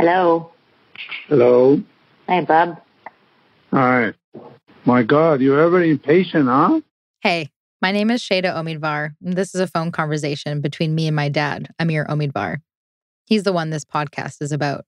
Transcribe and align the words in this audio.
Hello. 0.00 0.50
Hello. 1.28 1.78
Hi, 2.26 2.40
Bob. 2.40 2.80
Hi. 3.70 4.14
My 4.86 5.02
God, 5.02 5.42
you're 5.42 5.60
ever 5.60 5.82
impatient, 5.82 6.46
huh? 6.48 6.80
Hey, 7.20 7.50
my 7.82 7.92
name 7.92 8.10
is 8.10 8.22
Shayda 8.22 8.46
Omidvar. 8.54 9.10
and 9.22 9.34
This 9.34 9.54
is 9.54 9.60
a 9.60 9.66
phone 9.66 9.92
conversation 9.92 10.62
between 10.62 10.94
me 10.94 11.06
and 11.06 11.14
my 11.14 11.28
dad, 11.28 11.68
Amir 11.78 12.06
Omidvar. 12.06 12.62
He's 13.26 13.42
the 13.42 13.52
one 13.52 13.68
this 13.68 13.84
podcast 13.84 14.40
is 14.40 14.52
about. 14.52 14.86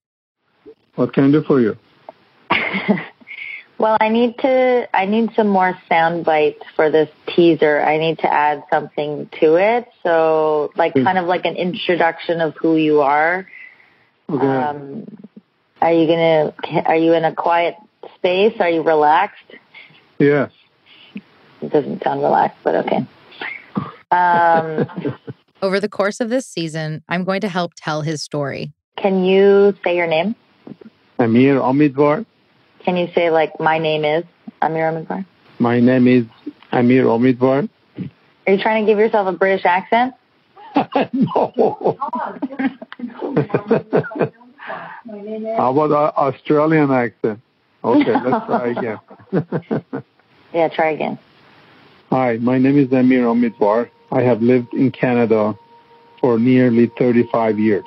What 0.95 1.12
can 1.12 1.24
I 1.24 1.30
do 1.30 1.42
for 1.42 1.60
you? 1.60 1.76
well, 3.79 3.98
I 4.00 4.08
need 4.08 4.38
to. 4.38 4.88
I 4.94 5.04
need 5.04 5.29
some 5.36 5.48
more 5.48 5.79
sound 5.90 6.24
bites 6.24 6.62
for 6.74 6.90
this 6.90 7.10
teaser. 7.26 7.82
I 7.82 7.98
need 7.98 8.18
to 8.20 8.32
add 8.32 8.64
something 8.72 9.29
to 9.42 9.56
it. 9.56 9.88
So, 10.02 10.72
like, 10.74 10.94
Hmm. 10.94 11.04
kind 11.04 11.18
of 11.18 11.26
like 11.26 11.44
an 11.44 11.56
introduction 11.56 12.40
of 12.40 12.54
who 12.56 12.76
you 12.76 13.02
are. 13.02 13.46
Okay. 14.33 14.46
Um, 14.46 15.07
are 15.81 15.93
you 15.93 16.07
gonna? 16.07 16.54
Are 16.86 16.96
you 16.96 17.13
in 17.13 17.25
a 17.25 17.35
quiet 17.35 17.75
space? 18.17 18.54
Are 18.61 18.71
you 18.71 18.82
relaxed? 18.82 19.45
yes. 20.18 20.50
It 21.61 21.71
doesn't 21.71 22.03
sound 22.03 22.23
relaxed, 22.23 22.59
but 22.64 22.75
okay. 22.87 23.07
Um, 24.11 25.14
Over 25.63 25.79
the 25.79 25.89
course 25.89 26.18
of 26.21 26.29
this 26.29 26.45
season, 26.46 27.04
I'm 27.09 27.23
going 27.23 27.43
to 27.43 27.49
help 27.49 27.73
tell 27.76 28.03
his 28.03 28.21
story. 28.23 28.73
can 28.96 29.25
you 29.25 29.75
say 29.85 29.96
your 29.96 30.09
name? 30.09 30.35
Amir 31.21 31.61
Omidvar. 31.61 32.27
Can 32.84 32.97
you 32.97 33.09
say 33.14 33.31
like 33.31 33.61
my 33.61 33.78
name 33.78 34.05
is 34.05 34.25
Amir 34.61 34.91
Omidvar? 34.91 35.25
My 35.61 35.78
name 35.78 36.09
is 36.09 36.25
Amir 36.73 37.05
Omidvar. 37.05 37.69
Are 38.47 38.53
you 38.53 38.61
trying 38.61 38.84
to 38.84 38.91
give 38.91 38.98
yourself 38.98 39.28
a 39.28 39.33
British 39.33 39.64
accent? 39.64 40.14
No. 41.12 41.98
How 45.56 45.70
about 45.70 45.91
a 45.91 46.17
Australian 46.17 46.91
accent? 46.91 47.41
Okay, 47.84 48.15
let's 48.25 48.47
try 48.47 48.69
again. 48.69 48.98
Yeah, 50.55 50.69
try 50.69 50.91
again. 50.91 51.19
Hi, 52.11 52.37
my 52.37 52.59
name 52.59 52.77
is 52.77 52.93
Amir 52.93 53.25
Omidvar. 53.25 53.89
I 54.11 54.20
have 54.20 54.43
lived 54.43 54.75
in 54.75 54.91
Canada 54.91 55.59
for 56.20 56.39
nearly 56.39 56.89
35 56.98 57.59
years. 57.59 57.87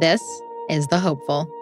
This 0.00 0.22
is 0.70 0.86
The 0.86 0.98
Hopeful. 0.98 1.53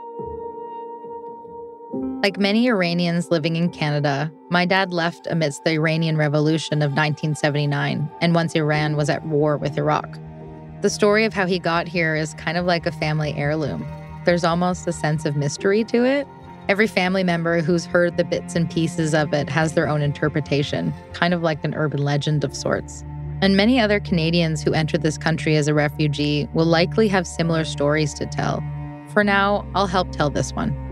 Like 2.23 2.39
many 2.39 2.69
Iranians 2.69 3.33
living 3.33 3.57
in 3.57 3.69
Canada, 3.69 4.33
my 4.49 4.65
dad 4.65 4.93
left 4.93 5.27
amidst 5.29 5.65
the 5.65 5.73
Iranian 5.73 6.17
Revolution 6.17 6.75
of 6.75 6.93
1979 6.93 8.09
and 8.21 8.33
once 8.33 8.55
Iran 8.55 8.95
was 8.95 9.11
at 9.11 9.27
war 9.27 9.57
with 9.57 9.77
Iraq. 9.77 10.21
The 10.83 10.91
story 10.91 11.25
of 11.25 11.35
how 11.35 11.47
he 11.47 11.59
got 11.59 11.89
here 11.89 12.15
is 12.15 12.35
kind 12.35 12.57
of 12.57 12.65
like 12.65 12.87
a 12.87 12.93
family 12.93 13.35
heirloom. 13.37 13.85
There's 14.25 14.45
almost 14.45 14.87
a 14.87 14.93
sense 14.93 15.25
of 15.25 15.35
mystery 15.35 15.83
to 15.83 16.05
it. 16.05 16.29
Every 16.69 16.87
family 16.87 17.25
member 17.25 17.61
who's 17.61 17.87
heard 17.87 18.17
the 18.17 18.25
bits 18.25 18.55
and 18.55 18.71
pieces 18.71 19.15
of 19.15 19.35
it 19.35 19.49
has 19.49 19.73
their 19.73 19.89
own 19.89 20.01
interpretation, 20.01 20.95
kind 21.15 21.35
of 21.35 21.43
like 21.43 21.65
an 21.65 21.75
urban 21.75 22.05
legend 22.05 22.45
of 22.45 22.55
sorts. 22.55 23.03
And 23.41 23.57
many 23.57 23.81
other 23.81 23.99
Canadians 23.99 24.63
who 24.63 24.75
entered 24.75 25.03
this 25.03 25.19
country 25.19 25.57
as 25.57 25.67
a 25.67 25.75
refugee 25.75 26.49
will 26.55 26.67
likely 26.67 27.09
have 27.09 27.27
similar 27.27 27.65
stories 27.65 28.15
to 28.15 28.27
tell. 28.27 28.63
For 29.09 29.25
now, 29.25 29.67
I'll 29.75 29.89
help 29.89 30.13
tell 30.13 30.31
this 30.31 30.53
one. 30.53 30.92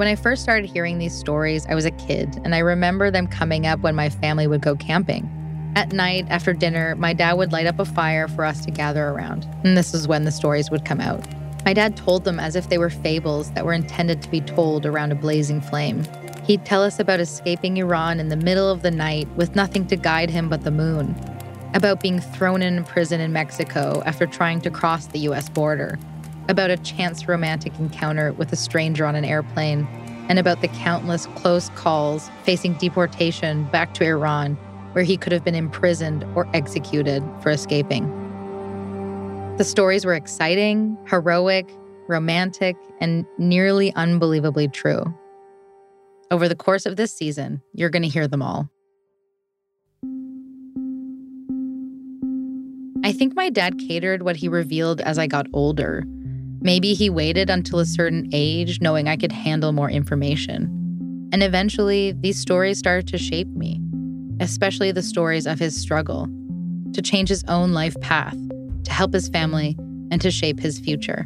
When 0.00 0.08
I 0.08 0.14
first 0.14 0.42
started 0.42 0.70
hearing 0.70 0.96
these 0.96 1.14
stories, 1.14 1.66
I 1.66 1.74
was 1.74 1.84
a 1.84 1.90
kid, 1.90 2.40
and 2.42 2.54
I 2.54 2.60
remember 2.60 3.10
them 3.10 3.26
coming 3.26 3.66
up 3.66 3.80
when 3.80 3.94
my 3.94 4.08
family 4.08 4.46
would 4.46 4.62
go 4.62 4.74
camping. 4.74 5.28
At 5.76 5.92
night, 5.92 6.24
after 6.30 6.54
dinner, 6.54 6.96
my 6.96 7.12
dad 7.12 7.34
would 7.34 7.52
light 7.52 7.66
up 7.66 7.78
a 7.78 7.84
fire 7.84 8.26
for 8.26 8.46
us 8.46 8.64
to 8.64 8.70
gather 8.70 9.08
around, 9.08 9.46
and 9.62 9.76
this 9.76 9.92
is 9.92 10.08
when 10.08 10.24
the 10.24 10.32
stories 10.32 10.70
would 10.70 10.86
come 10.86 11.02
out. 11.02 11.22
My 11.66 11.74
dad 11.74 11.98
told 11.98 12.24
them 12.24 12.40
as 12.40 12.56
if 12.56 12.70
they 12.70 12.78
were 12.78 12.88
fables 12.88 13.50
that 13.50 13.66
were 13.66 13.74
intended 13.74 14.22
to 14.22 14.30
be 14.30 14.40
told 14.40 14.86
around 14.86 15.12
a 15.12 15.16
blazing 15.16 15.60
flame. 15.60 16.02
He'd 16.44 16.64
tell 16.64 16.82
us 16.82 16.98
about 16.98 17.20
escaping 17.20 17.76
Iran 17.76 18.20
in 18.20 18.30
the 18.30 18.36
middle 18.36 18.70
of 18.70 18.80
the 18.80 18.90
night 18.90 19.28
with 19.36 19.54
nothing 19.54 19.86
to 19.88 19.96
guide 19.96 20.30
him 20.30 20.48
but 20.48 20.64
the 20.64 20.70
moon, 20.70 21.14
about 21.74 22.00
being 22.00 22.20
thrown 22.20 22.62
in 22.62 22.84
prison 22.84 23.20
in 23.20 23.34
Mexico 23.34 24.02
after 24.06 24.26
trying 24.26 24.62
to 24.62 24.70
cross 24.70 25.08
the 25.08 25.18
US 25.28 25.50
border, 25.50 25.98
about 26.50 26.68
a 26.68 26.76
chance 26.78 27.28
romantic 27.28 27.72
encounter 27.78 28.32
with 28.32 28.52
a 28.52 28.56
stranger 28.56 29.06
on 29.06 29.14
an 29.14 29.24
airplane, 29.24 29.86
and 30.28 30.38
about 30.38 30.60
the 30.60 30.68
countless 30.68 31.26
close 31.36 31.70
calls 31.70 32.28
facing 32.42 32.74
deportation 32.74 33.64
back 33.70 33.94
to 33.94 34.04
Iran, 34.04 34.56
where 34.92 35.04
he 35.04 35.16
could 35.16 35.32
have 35.32 35.44
been 35.44 35.54
imprisoned 35.54 36.24
or 36.34 36.48
executed 36.54 37.22
for 37.40 37.50
escaping. 37.50 38.04
The 39.58 39.64
stories 39.64 40.04
were 40.04 40.14
exciting, 40.14 40.98
heroic, 41.06 41.70
romantic, 42.08 42.76
and 43.00 43.24
nearly 43.38 43.94
unbelievably 43.94 44.68
true. 44.68 45.04
Over 46.30 46.48
the 46.48 46.56
course 46.56 46.86
of 46.86 46.96
this 46.96 47.14
season, 47.14 47.62
you're 47.74 47.90
going 47.90 48.02
to 48.02 48.08
hear 48.08 48.26
them 48.26 48.42
all. 48.42 48.68
I 53.04 53.12
think 53.12 53.34
my 53.34 53.50
dad 53.50 53.78
catered 53.78 54.22
what 54.22 54.36
he 54.36 54.48
revealed 54.48 55.00
as 55.00 55.18
I 55.18 55.26
got 55.26 55.46
older. 55.52 56.04
Maybe 56.62 56.92
he 56.92 57.08
waited 57.08 57.48
until 57.48 57.78
a 57.78 57.86
certain 57.86 58.28
age, 58.32 58.80
knowing 58.80 59.08
I 59.08 59.16
could 59.16 59.32
handle 59.32 59.72
more 59.72 59.90
information. 59.90 60.64
And 61.32 61.42
eventually, 61.42 62.12
these 62.20 62.38
stories 62.38 62.78
started 62.78 63.08
to 63.08 63.18
shape 63.18 63.48
me, 63.48 63.80
especially 64.40 64.92
the 64.92 65.02
stories 65.02 65.46
of 65.46 65.58
his 65.58 65.74
struggle, 65.74 66.28
to 66.92 67.00
change 67.00 67.28
his 67.28 67.44
own 67.48 67.72
life 67.72 67.98
path, 68.00 68.36
to 68.84 68.92
help 68.92 69.14
his 69.14 69.28
family, 69.28 69.76
and 70.10 70.20
to 70.20 70.30
shape 70.30 70.60
his 70.60 70.78
future. 70.78 71.24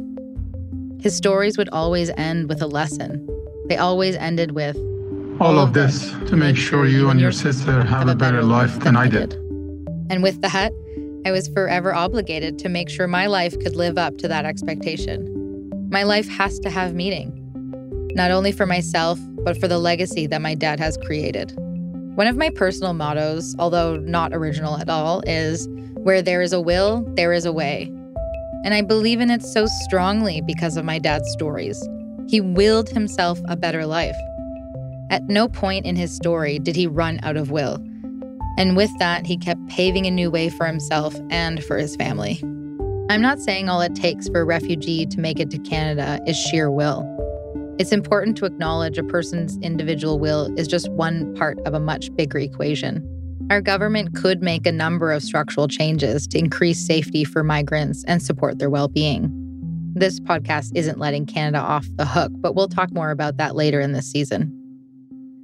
His 1.00 1.16
stories 1.16 1.58
would 1.58 1.68
always 1.70 2.10
end 2.10 2.48
with 2.48 2.62
a 2.62 2.66
lesson. 2.66 3.26
They 3.68 3.76
always 3.76 4.14
ended 4.16 4.52
with 4.52 4.76
All 5.40 5.58
of 5.58 5.72
this 5.72 6.12
to 6.28 6.36
make 6.36 6.56
sure 6.56 6.86
you 6.86 7.10
and 7.10 7.18
your 7.18 7.32
sister 7.32 7.82
have 7.82 8.08
a 8.08 8.14
better 8.14 8.42
life 8.42 8.78
than 8.80 8.96
I 8.96 9.08
did. 9.08 9.34
And 10.10 10.22
with 10.22 10.40
that, 10.42 10.70
I 11.26 11.32
was 11.32 11.48
forever 11.48 11.94
obligated 11.94 12.58
to 12.58 12.68
make 12.68 12.90
sure 12.90 13.06
my 13.06 13.26
life 13.26 13.58
could 13.60 13.74
live 13.74 13.96
up 13.96 14.18
to 14.18 14.28
that 14.28 14.44
expectation. 14.44 15.88
My 15.90 16.02
life 16.02 16.28
has 16.28 16.58
to 16.58 16.70
have 16.70 16.94
meaning, 16.94 17.32
not 18.14 18.30
only 18.30 18.52
for 18.52 18.66
myself, 18.66 19.18
but 19.42 19.58
for 19.58 19.66
the 19.66 19.78
legacy 19.78 20.26
that 20.26 20.42
my 20.42 20.54
dad 20.54 20.78
has 20.80 20.98
created. 20.98 21.52
One 22.16 22.26
of 22.26 22.36
my 22.36 22.50
personal 22.50 22.92
mottos, 22.92 23.56
although 23.58 23.96
not 23.96 24.34
original 24.34 24.76
at 24.76 24.90
all, 24.90 25.22
is 25.26 25.66
where 25.94 26.20
there 26.20 26.42
is 26.42 26.52
a 26.52 26.60
will, 26.60 27.02
there 27.14 27.32
is 27.32 27.46
a 27.46 27.52
way. 27.52 27.90
And 28.62 28.74
I 28.74 28.82
believe 28.82 29.20
in 29.20 29.30
it 29.30 29.42
so 29.42 29.66
strongly 29.86 30.42
because 30.42 30.76
of 30.76 30.84
my 30.84 30.98
dad's 30.98 31.30
stories. 31.32 31.82
He 32.28 32.40
willed 32.42 32.90
himself 32.90 33.40
a 33.46 33.56
better 33.56 33.86
life. 33.86 34.16
At 35.10 35.24
no 35.24 35.48
point 35.48 35.86
in 35.86 35.96
his 35.96 36.14
story 36.14 36.58
did 36.58 36.76
he 36.76 36.86
run 36.86 37.18
out 37.22 37.36
of 37.36 37.50
will. 37.50 37.82
And 38.56 38.76
with 38.76 38.96
that, 38.98 39.26
he 39.26 39.36
kept 39.36 39.66
paving 39.68 40.06
a 40.06 40.10
new 40.10 40.30
way 40.30 40.48
for 40.48 40.66
himself 40.66 41.14
and 41.30 41.62
for 41.64 41.76
his 41.76 41.96
family. 41.96 42.40
I'm 43.10 43.20
not 43.20 43.40
saying 43.40 43.68
all 43.68 43.80
it 43.80 43.94
takes 43.94 44.28
for 44.28 44.40
a 44.40 44.44
refugee 44.44 45.06
to 45.06 45.20
make 45.20 45.38
it 45.38 45.50
to 45.50 45.58
Canada 45.58 46.20
is 46.26 46.36
sheer 46.36 46.70
will. 46.70 47.04
It's 47.78 47.92
important 47.92 48.36
to 48.38 48.44
acknowledge 48.44 48.98
a 48.98 49.02
person's 49.02 49.58
individual 49.58 50.18
will 50.18 50.56
is 50.58 50.68
just 50.68 50.88
one 50.92 51.34
part 51.34 51.58
of 51.66 51.74
a 51.74 51.80
much 51.80 52.14
bigger 52.14 52.38
equation. 52.38 53.06
Our 53.50 53.60
government 53.60 54.14
could 54.14 54.42
make 54.42 54.66
a 54.66 54.72
number 54.72 55.12
of 55.12 55.22
structural 55.22 55.68
changes 55.68 56.26
to 56.28 56.38
increase 56.38 56.86
safety 56.86 57.24
for 57.24 57.42
migrants 57.42 58.04
and 58.06 58.22
support 58.22 58.58
their 58.58 58.70
well 58.70 58.88
being. 58.88 59.28
This 59.94 60.18
podcast 60.18 60.72
isn't 60.74 60.98
letting 60.98 61.26
Canada 61.26 61.58
off 61.58 61.86
the 61.96 62.06
hook, 62.06 62.32
but 62.36 62.54
we'll 62.54 62.68
talk 62.68 62.92
more 62.92 63.10
about 63.10 63.36
that 63.36 63.54
later 63.54 63.80
in 63.80 63.92
this 63.92 64.10
season. 64.10 64.63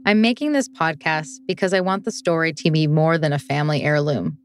I'm 0.07 0.23
making 0.23 0.53
this 0.53 0.69
podcast 0.69 1.41
because 1.47 1.75
I 1.75 1.81
want 1.81 2.05
the 2.05 2.11
story 2.11 2.55
to 2.55 2.71
be 2.71 2.87
more 2.87 3.19
than 3.19 3.35
a 3.35 3.39
family 3.39 3.83
heirloom. 3.83 4.39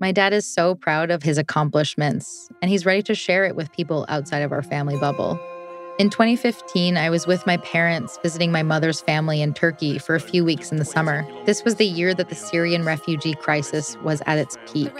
My 0.00 0.12
dad 0.12 0.32
is 0.32 0.46
so 0.46 0.74
proud 0.74 1.10
of 1.10 1.22
his 1.22 1.36
accomplishments, 1.36 2.48
and 2.62 2.70
he's 2.70 2.86
ready 2.86 3.02
to 3.02 3.14
share 3.14 3.44
it 3.44 3.54
with 3.54 3.70
people 3.72 4.06
outside 4.08 4.40
of 4.40 4.50
our 4.50 4.62
family 4.62 4.96
bubble. 4.96 5.38
In 5.98 6.08
2015, 6.08 6.96
I 6.96 7.10
was 7.10 7.26
with 7.26 7.46
my 7.46 7.58
parents 7.58 8.18
visiting 8.22 8.50
my 8.50 8.62
mother's 8.62 9.02
family 9.02 9.42
in 9.42 9.52
Turkey 9.52 9.98
for 9.98 10.14
a 10.14 10.20
few 10.20 10.42
weeks 10.42 10.72
in 10.72 10.78
the 10.78 10.84
summer. 10.84 11.24
This 11.44 11.64
was 11.64 11.76
the 11.76 11.86
year 11.86 12.14
that 12.14 12.30
the 12.30 12.34
Syrian 12.34 12.84
refugee 12.84 13.34
crisis 13.34 13.96
was 13.98 14.22
at 14.26 14.38
its 14.38 14.56
peak. 14.72 14.90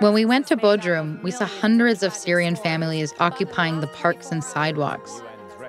When 0.00 0.12
we 0.12 0.26
went 0.26 0.46
to 0.48 0.56
Bodrum, 0.56 1.20
we 1.22 1.30
saw 1.30 1.46
hundreds 1.46 2.02
of 2.02 2.12
Syrian 2.12 2.56
families 2.56 3.14
occupying 3.18 3.80
the 3.80 3.88
parks 3.88 4.30
and 4.30 4.44
sidewalks. 4.44 5.22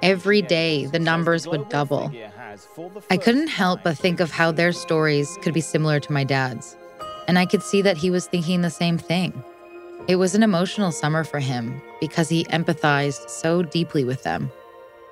Every 0.03 0.41
day, 0.41 0.85
the 0.85 0.99
numbers 0.99 1.47
would 1.47 1.69
double. 1.69 2.11
I 3.09 3.17
couldn't 3.17 3.47
help 3.47 3.83
but 3.83 3.97
think 3.97 4.19
of 4.19 4.31
how 4.31 4.51
their 4.51 4.71
stories 4.71 5.37
could 5.41 5.53
be 5.53 5.61
similar 5.61 5.99
to 5.99 6.11
my 6.11 6.23
dad's. 6.23 6.75
And 7.27 7.37
I 7.37 7.45
could 7.45 7.61
see 7.61 7.81
that 7.81 7.97
he 7.97 8.09
was 8.09 8.27
thinking 8.27 8.61
the 8.61 8.69
same 8.69 8.97
thing. 8.97 9.43
It 10.07 10.15
was 10.15 10.35
an 10.35 10.43
emotional 10.43 10.91
summer 10.91 11.23
for 11.23 11.39
him 11.39 11.81
because 11.99 12.29
he 12.29 12.45
empathized 12.45 13.29
so 13.29 13.61
deeply 13.61 14.03
with 14.03 14.23
them. 14.23 14.51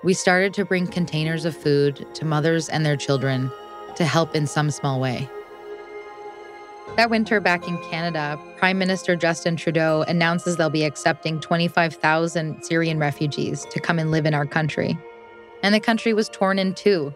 We 0.03 0.13
started 0.13 0.53
to 0.53 0.65
bring 0.65 0.87
containers 0.87 1.45
of 1.45 1.57
food 1.57 2.05
to 2.13 2.25
mothers 2.25 2.69
and 2.69 2.85
their 2.85 2.95
children 2.95 3.51
to 3.95 4.05
help 4.05 4.35
in 4.35 4.47
some 4.47 4.71
small 4.71 4.99
way. 4.99 5.27
That 6.95 7.09
winter 7.09 7.41
back 7.41 7.67
in 7.67 7.77
Canada, 7.89 8.39
Prime 8.57 8.77
Minister 8.77 9.17
Justin 9.17 9.57
Trudeau 9.57 10.05
announces 10.07 10.55
they'll 10.55 10.69
be 10.69 10.85
accepting 10.85 11.41
25,000 11.41 12.63
Syrian 12.63 12.99
refugees 12.99 13.65
to 13.71 13.79
come 13.81 13.99
and 13.99 14.11
live 14.11 14.25
in 14.25 14.33
our 14.33 14.45
country. 14.45 14.97
And 15.61 15.75
the 15.75 15.79
country 15.79 16.13
was 16.13 16.29
torn 16.29 16.59
in 16.59 16.73
two. 16.73 17.13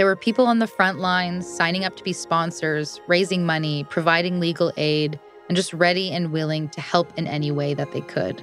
There 0.00 0.06
were 0.06 0.16
people 0.16 0.46
on 0.46 0.60
the 0.60 0.66
front 0.66 0.98
lines 0.98 1.46
signing 1.46 1.84
up 1.84 1.94
to 1.98 2.02
be 2.02 2.14
sponsors, 2.14 3.02
raising 3.06 3.44
money, 3.44 3.84
providing 3.90 4.40
legal 4.40 4.72
aid, 4.78 5.20
and 5.46 5.54
just 5.54 5.74
ready 5.74 6.10
and 6.10 6.32
willing 6.32 6.70
to 6.70 6.80
help 6.80 7.12
in 7.18 7.26
any 7.26 7.50
way 7.50 7.74
that 7.74 7.92
they 7.92 8.00
could. 8.00 8.42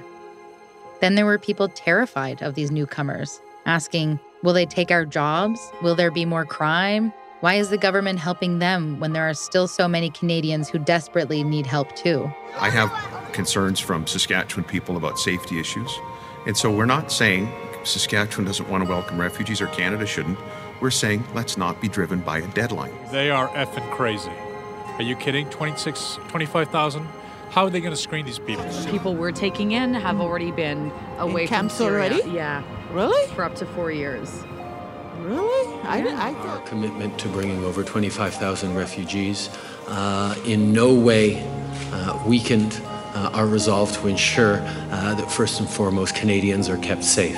Then 1.00 1.16
there 1.16 1.26
were 1.26 1.36
people 1.36 1.66
terrified 1.66 2.42
of 2.42 2.54
these 2.54 2.70
newcomers, 2.70 3.40
asking, 3.66 4.20
Will 4.44 4.52
they 4.52 4.66
take 4.66 4.92
our 4.92 5.04
jobs? 5.04 5.58
Will 5.82 5.96
there 5.96 6.12
be 6.12 6.24
more 6.24 6.44
crime? 6.44 7.12
Why 7.40 7.54
is 7.54 7.70
the 7.70 7.76
government 7.76 8.20
helping 8.20 8.60
them 8.60 9.00
when 9.00 9.12
there 9.12 9.28
are 9.28 9.34
still 9.34 9.66
so 9.66 9.88
many 9.88 10.10
Canadians 10.10 10.68
who 10.68 10.78
desperately 10.78 11.42
need 11.42 11.66
help 11.66 11.96
too? 11.96 12.32
I 12.60 12.70
have 12.70 13.32
concerns 13.32 13.80
from 13.80 14.06
Saskatchewan 14.06 14.62
people 14.62 14.96
about 14.96 15.18
safety 15.18 15.58
issues. 15.58 15.92
And 16.46 16.56
so 16.56 16.70
we're 16.70 16.86
not 16.86 17.10
saying 17.10 17.52
Saskatchewan 17.82 18.46
doesn't 18.46 18.68
want 18.68 18.84
to 18.84 18.88
welcome 18.88 19.20
refugees 19.20 19.60
or 19.60 19.66
Canada 19.66 20.06
shouldn't. 20.06 20.38
We're 20.80 20.90
saying 20.90 21.24
let's 21.34 21.56
not 21.56 21.80
be 21.80 21.88
driven 21.88 22.20
by 22.20 22.38
a 22.38 22.46
deadline. 22.48 22.92
They 23.10 23.30
are 23.30 23.48
effing 23.48 23.88
crazy. 23.90 24.30
Are 24.96 25.02
you 25.02 25.16
kidding? 25.16 25.48
26, 25.50 26.18
25,000? 26.28 27.04
How 27.50 27.64
are 27.64 27.70
they 27.70 27.80
going 27.80 27.94
to 27.94 28.00
screen 28.00 28.26
these 28.26 28.38
people? 28.38 28.64
People 28.90 29.14
we're 29.14 29.32
taking 29.32 29.72
in 29.72 29.94
have 29.94 30.20
already 30.20 30.50
been 30.50 30.92
away 31.18 31.42
In 31.42 31.48
from 31.48 31.54
camps 31.56 31.74
Syria. 31.74 31.92
already? 32.12 32.30
Yeah, 32.30 32.62
Really? 32.92 33.26
for 33.34 33.44
up 33.44 33.54
to 33.56 33.66
four 33.66 33.90
years. 33.90 34.30
Really? 35.20 35.80
I, 35.82 36.00
didn't- 36.00 36.18
I 36.18 36.32
Our 36.34 36.60
commitment 36.60 37.18
to 37.20 37.28
bringing 37.28 37.64
over 37.64 37.82
25,000 37.82 38.74
refugees 38.74 39.50
uh, 39.88 40.34
in 40.46 40.72
no 40.72 40.94
way 40.94 41.42
uh, 41.92 42.22
weakened 42.26 42.80
uh, 43.14 43.30
our 43.32 43.46
resolve 43.46 43.92
to 44.00 44.06
ensure 44.08 44.58
uh, 44.60 45.14
that 45.14 45.30
first 45.32 45.58
and 45.60 45.68
foremost 45.68 46.14
Canadians 46.14 46.68
are 46.68 46.78
kept 46.78 47.02
safe. 47.02 47.36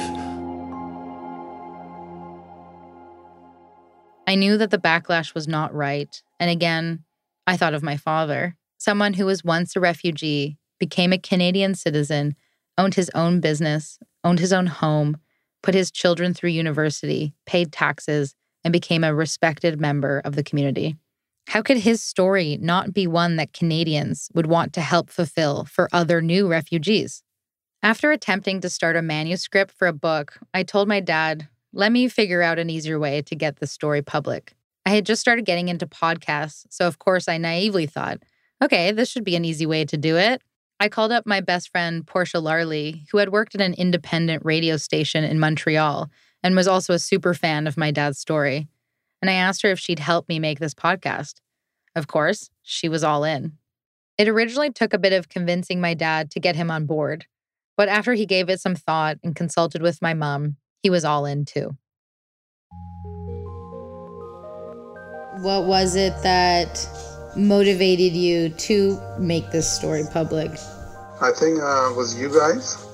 I 4.30 4.36
knew 4.36 4.56
that 4.58 4.70
the 4.70 4.78
backlash 4.78 5.34
was 5.34 5.48
not 5.48 5.74
right. 5.74 6.22
And 6.38 6.48
again, 6.48 7.02
I 7.48 7.56
thought 7.56 7.74
of 7.74 7.82
my 7.82 7.96
father, 7.96 8.54
someone 8.78 9.14
who 9.14 9.26
was 9.26 9.42
once 9.42 9.74
a 9.74 9.80
refugee, 9.80 10.56
became 10.78 11.12
a 11.12 11.18
Canadian 11.18 11.74
citizen, 11.74 12.36
owned 12.78 12.94
his 12.94 13.10
own 13.12 13.40
business, 13.40 13.98
owned 14.22 14.38
his 14.38 14.52
own 14.52 14.66
home, 14.66 15.16
put 15.64 15.74
his 15.74 15.90
children 15.90 16.32
through 16.32 16.50
university, 16.50 17.34
paid 17.44 17.72
taxes, 17.72 18.36
and 18.62 18.70
became 18.70 19.02
a 19.02 19.12
respected 19.12 19.80
member 19.80 20.22
of 20.24 20.36
the 20.36 20.44
community. 20.44 20.96
How 21.48 21.60
could 21.60 21.78
his 21.78 22.00
story 22.00 22.56
not 22.60 22.94
be 22.94 23.08
one 23.08 23.34
that 23.34 23.52
Canadians 23.52 24.30
would 24.32 24.46
want 24.46 24.72
to 24.74 24.80
help 24.80 25.10
fulfill 25.10 25.64
for 25.64 25.88
other 25.92 26.22
new 26.22 26.46
refugees? 26.46 27.24
After 27.82 28.12
attempting 28.12 28.60
to 28.60 28.70
start 28.70 28.94
a 28.94 29.02
manuscript 29.02 29.72
for 29.72 29.88
a 29.88 29.92
book, 29.92 30.38
I 30.54 30.62
told 30.62 30.86
my 30.86 31.00
dad, 31.00 31.48
let 31.72 31.92
me 31.92 32.08
figure 32.08 32.42
out 32.42 32.58
an 32.58 32.70
easier 32.70 32.98
way 32.98 33.22
to 33.22 33.36
get 33.36 33.56
the 33.56 33.66
story 33.66 34.02
public. 34.02 34.54
I 34.86 34.90
had 34.90 35.06
just 35.06 35.20
started 35.20 35.44
getting 35.44 35.68
into 35.68 35.86
podcasts, 35.86 36.64
so 36.70 36.86
of 36.86 36.98
course 36.98 37.28
I 37.28 37.38
naively 37.38 37.86
thought, 37.86 38.22
okay, 38.62 38.92
this 38.92 39.08
should 39.08 39.24
be 39.24 39.36
an 39.36 39.44
easy 39.44 39.66
way 39.66 39.84
to 39.84 39.96
do 39.96 40.16
it. 40.16 40.42
I 40.80 40.88
called 40.88 41.12
up 41.12 41.26
my 41.26 41.40
best 41.40 41.70
friend, 41.70 42.06
Portia 42.06 42.40
Larley, 42.40 43.04
who 43.10 43.18
had 43.18 43.30
worked 43.30 43.54
at 43.54 43.60
an 43.60 43.74
independent 43.74 44.44
radio 44.44 44.76
station 44.78 45.24
in 45.24 45.38
Montreal 45.38 46.10
and 46.42 46.56
was 46.56 46.66
also 46.66 46.94
a 46.94 46.98
super 46.98 47.34
fan 47.34 47.66
of 47.66 47.76
my 47.76 47.90
dad's 47.90 48.18
story. 48.18 48.66
And 49.20 49.30
I 49.30 49.34
asked 49.34 49.62
her 49.62 49.70
if 49.70 49.78
she'd 49.78 49.98
help 49.98 50.28
me 50.28 50.38
make 50.38 50.58
this 50.58 50.74
podcast. 50.74 51.34
Of 51.94 52.06
course, 52.06 52.50
she 52.62 52.88
was 52.88 53.04
all 53.04 53.24
in. 53.24 53.58
It 54.16 54.28
originally 54.28 54.70
took 54.70 54.94
a 54.94 54.98
bit 54.98 55.12
of 55.12 55.28
convincing 55.28 55.80
my 55.80 55.94
dad 55.94 56.30
to 56.32 56.40
get 56.40 56.56
him 56.56 56.70
on 56.70 56.86
board, 56.86 57.26
but 57.76 57.88
after 57.88 58.14
he 58.14 58.26
gave 58.26 58.48
it 58.48 58.60
some 58.60 58.74
thought 58.74 59.18
and 59.22 59.36
consulted 59.36 59.82
with 59.82 60.02
my 60.02 60.14
mom, 60.14 60.56
he 60.82 60.90
was 60.90 61.04
all 61.04 61.26
in 61.26 61.44
too. 61.44 61.76
What 65.42 65.64
was 65.66 65.96
it 65.96 66.14
that 66.22 66.86
motivated 67.36 68.12
you 68.12 68.50
to 68.50 69.00
make 69.18 69.50
this 69.50 69.70
story 69.70 70.04
public? 70.12 70.50
I 71.20 71.32
think 71.32 71.60
uh, 71.60 71.92
was 71.96 72.18
you 72.18 72.28
guys. 72.28 72.86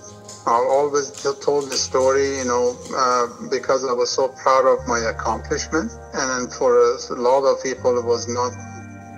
I 0.47 0.53
always 0.53 1.11
told 1.41 1.71
the 1.71 1.77
story, 1.77 2.39
you 2.39 2.45
know, 2.45 2.77
uh, 2.97 3.27
because 3.51 3.85
I 3.85 3.93
was 3.93 4.11
so 4.11 4.29
proud 4.29 4.65
of 4.67 4.87
my 4.87 5.01
accomplishment. 5.11 5.91
And 6.15 6.31
then 6.31 6.51
for 6.51 6.79
a 6.79 6.99
lot 7.15 7.43
of 7.43 7.61
people, 7.65 7.99
it 7.99 8.05
was 8.05 8.29
not, 8.29 8.53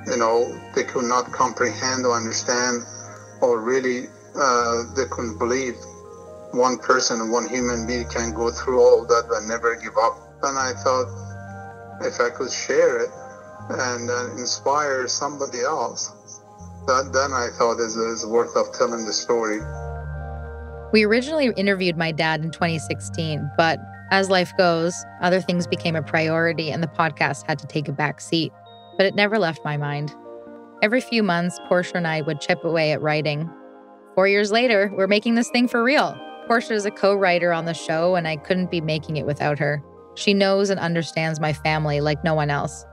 you 0.07 0.17
know, 0.17 0.49
they 0.75 0.85
could 0.85 1.05
not 1.05 1.31
comprehend 1.33 2.07
or 2.07 2.17
understand, 2.17 2.83
or 3.43 3.61
really, 3.61 4.07
uh, 4.35 4.85
they 4.97 5.05
couldn't 5.05 5.37
believe 5.39 5.77
one 6.53 6.79
person, 6.79 7.31
one 7.31 7.49
human 7.49 7.87
being 7.87 8.09
can 8.09 8.33
go 8.33 8.51
through 8.51 8.81
all 8.81 9.07
that 9.07 9.25
and 9.31 9.49
never 9.49 9.77
give 9.77 9.97
up. 9.99 10.17
And 10.43 10.59
I 10.59 10.73
thought 10.73 11.09
if 12.03 12.21
I 12.21 12.31
could 12.31 12.51
share 12.51 13.05
it 13.05 13.11
and 13.71 14.11
uh, 14.11 14.31
inspire 14.33 15.09
somebody 15.09 15.61
else, 15.61 16.13
that 16.87 17.11
then 17.13 17.33
I 17.33 17.49
thought 17.57 17.79
is 17.81 17.97
is 17.97 18.25
worth 18.25 18.57
of 18.57 18.73
telling 18.73 19.05
the 19.05 19.13
story. 19.13 19.61
We 20.93 21.05
originally 21.05 21.53
interviewed 21.57 21.99
my 21.99 22.13
dad 22.13 22.43
in 22.43 22.51
2016, 22.51 23.51
but 23.59 23.79
as 24.11 24.31
life 24.31 24.53
goes, 24.57 24.95
other 25.21 25.41
things 25.41 25.67
became 25.67 25.97
a 25.97 26.03
priority 26.03 26.71
and 26.71 26.83
the 26.83 26.89
podcast 26.89 27.47
had 27.47 27.59
to 27.59 27.67
take 27.67 27.89
a 27.89 27.93
back 27.93 28.23
seat. 28.23 28.53
But 28.97 29.05
it 29.05 29.15
never 29.15 29.39
left 29.39 29.61
my 29.65 29.77
mind. 29.77 30.15
Every 30.83 31.03
few 31.03 31.23
months, 31.23 31.61
Portia 31.69 31.97
and 31.97 32.07
I 32.07 32.23
would 32.23 32.41
chip 32.41 32.65
away 32.65 32.93
at 32.93 33.03
writing. 33.03 33.51
Four 34.15 34.29
years 34.29 34.51
later, 34.51 34.91
we're 34.97 35.07
making 35.07 35.35
this 35.35 35.51
thing 35.51 35.69
for 35.69 35.85
real. 35.85 36.19
Portia 36.49 36.73
is 36.73 36.87
a 36.87 36.91
co 36.91 37.15
writer 37.15 37.53
on 37.53 37.67
the 37.67 37.75
show, 37.75 38.17
and 38.17 38.27
I 38.27 38.37
couldn't 38.37 38.71
be 38.71 38.81
making 38.81 39.19
it 39.19 39.27
without 39.27 39.59
her. 39.59 39.85
She 40.15 40.33
knows 40.33 40.71
and 40.71 40.81
understands 40.81 41.41
my 41.41 41.53
family 41.53 42.01
like 42.01 42.25
no 42.25 42.35
one 42.35 42.49
else. 42.49 42.87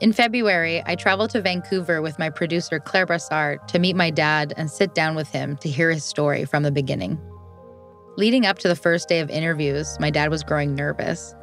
In 0.00 0.12
February, 0.12 0.80
I 0.86 0.94
traveled 0.94 1.30
to 1.30 1.42
Vancouver 1.42 2.00
with 2.00 2.20
my 2.20 2.30
producer 2.30 2.78
Claire 2.78 3.06
Brassard 3.06 3.66
to 3.68 3.80
meet 3.80 3.96
my 3.96 4.10
dad 4.10 4.54
and 4.56 4.70
sit 4.70 4.94
down 4.94 5.16
with 5.16 5.28
him 5.28 5.56
to 5.56 5.68
hear 5.68 5.90
his 5.90 6.04
story 6.04 6.44
from 6.44 6.62
the 6.62 6.70
beginning. 6.70 7.20
Leading 8.16 8.46
up 8.46 8.58
to 8.58 8.68
the 8.68 8.76
first 8.76 9.08
day 9.08 9.18
of 9.18 9.28
interviews, 9.28 9.96
my 9.98 10.10
dad 10.10 10.30
was 10.30 10.44
growing 10.44 10.74
nervous. 10.74 11.34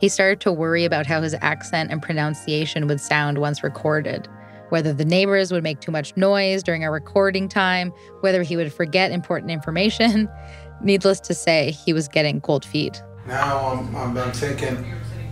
He 0.00 0.08
started 0.08 0.40
to 0.42 0.52
worry 0.52 0.84
about 0.84 1.06
how 1.06 1.20
his 1.20 1.34
accent 1.42 1.90
and 1.90 2.02
pronunciation 2.02 2.86
would 2.88 3.00
sound 3.00 3.38
once 3.38 3.62
recorded, 3.62 4.28
whether 4.68 4.92
the 4.92 5.04
neighbors 5.04 5.52
would 5.52 5.62
make 5.62 5.80
too 5.80 5.92
much 5.92 6.16
noise 6.16 6.62
during 6.62 6.84
our 6.84 6.92
recording 6.92 7.48
time, 7.48 7.92
whether 8.20 8.42
he 8.42 8.56
would 8.56 8.72
forget 8.72 9.12
important 9.12 9.50
information. 9.50 10.28
Needless 10.84 11.18
to 11.20 11.34
say, 11.34 11.70
he 11.70 11.94
was 11.94 12.08
getting 12.08 12.42
cold 12.42 12.62
feet. 12.62 13.02
Now 13.26 13.72
I'm, 13.72 13.96
I'm, 13.96 14.18
I'm 14.18 14.32
thinking, 14.32 14.84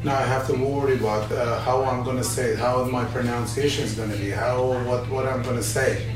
now 0.03 0.17
I 0.17 0.23
have 0.23 0.47
to 0.47 0.55
worry 0.55 0.97
about 0.97 1.31
uh, 1.31 1.61
how 1.61 1.85
I'm 1.85 2.03
going 2.05 2.17
to 2.17 2.25
say 2.25 2.53
it, 2.53 2.59
how 2.59 2.83
my 2.85 3.05
pronunciation 3.05 3.85
is 3.85 3.95
going 3.95 4.11
to 4.11 4.17
be, 4.17 4.31
how 4.31 4.65
what 4.87 5.09
what 5.11 5.27
I'm 5.27 5.43
going 5.43 5.57
to 5.57 5.63
say. 5.63 6.07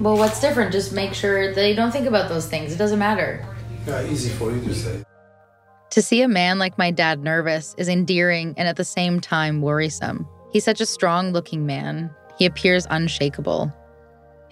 Well, 0.00 0.16
what's 0.16 0.40
different? 0.40 0.72
Just 0.72 0.94
make 0.94 1.12
sure 1.12 1.54
they 1.54 1.74
don't 1.74 1.92
think 1.92 2.06
about 2.06 2.30
those 2.30 2.48
things. 2.48 2.72
It 2.72 2.78
doesn't 2.78 2.98
matter. 2.98 3.46
Yeah, 3.86 4.02
easy 4.06 4.30
for 4.30 4.50
you 4.50 4.60
to 4.62 4.74
say. 4.74 5.04
To 5.90 6.00
see 6.00 6.22
a 6.22 6.28
man 6.28 6.58
like 6.58 6.78
my 6.78 6.90
dad 6.90 7.20
nervous 7.20 7.74
is 7.76 7.86
endearing 7.86 8.54
and 8.56 8.66
at 8.66 8.76
the 8.76 8.84
same 8.84 9.20
time 9.20 9.60
worrisome. 9.60 10.26
He's 10.52 10.64
such 10.64 10.80
a 10.80 10.86
strong 10.86 11.32
looking 11.32 11.66
man. 11.66 12.10
He 12.38 12.46
appears 12.46 12.86
unshakable. 12.88 13.70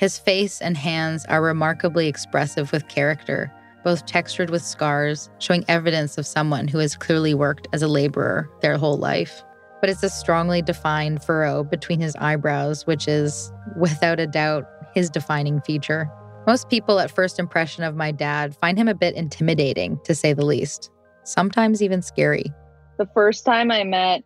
His 0.00 0.16
face 0.16 0.62
and 0.62 0.78
hands 0.78 1.26
are 1.26 1.42
remarkably 1.42 2.08
expressive 2.08 2.72
with 2.72 2.88
character, 2.88 3.52
both 3.84 4.06
textured 4.06 4.48
with 4.48 4.62
scars, 4.62 5.28
showing 5.40 5.62
evidence 5.68 6.16
of 6.16 6.26
someone 6.26 6.68
who 6.68 6.78
has 6.78 6.96
clearly 6.96 7.34
worked 7.34 7.68
as 7.74 7.82
a 7.82 7.86
laborer 7.86 8.48
their 8.62 8.78
whole 8.78 8.96
life. 8.96 9.44
But 9.82 9.90
it's 9.90 10.02
a 10.02 10.08
strongly 10.08 10.62
defined 10.62 11.22
furrow 11.22 11.64
between 11.64 12.00
his 12.00 12.16
eyebrows, 12.16 12.86
which 12.86 13.08
is, 13.08 13.52
without 13.76 14.18
a 14.18 14.26
doubt, 14.26 14.64
his 14.94 15.10
defining 15.10 15.60
feature. 15.60 16.10
Most 16.46 16.70
people 16.70 16.98
at 16.98 17.10
first 17.10 17.38
impression 17.38 17.84
of 17.84 17.94
my 17.94 18.10
dad 18.10 18.56
find 18.56 18.78
him 18.78 18.88
a 18.88 18.94
bit 18.94 19.14
intimidating, 19.14 20.00
to 20.04 20.14
say 20.14 20.32
the 20.32 20.46
least, 20.46 20.90
sometimes 21.24 21.82
even 21.82 22.00
scary. 22.00 22.50
The 22.96 23.10
first 23.12 23.44
time 23.44 23.70
I 23.70 23.84
met 23.84 24.24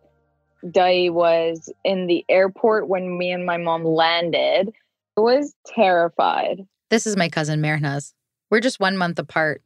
Dai 0.71 1.09
was 1.09 1.69
in 1.83 2.07
the 2.07 2.23
airport 2.29 2.87
when 2.87 3.17
me 3.17 3.31
and 3.33 3.45
my 3.45 3.57
mom 3.57 3.83
landed. 3.83 4.73
I 5.17 5.21
was 5.21 5.55
terrified. 5.67 6.61
This 6.89 7.07
is 7.07 7.15
my 7.15 7.29
cousin 7.29 7.61
Mehrnaz. 7.61 8.13
We're 8.51 8.59
just 8.59 8.79
one 8.79 8.97
month 8.97 9.17
apart. 9.17 9.61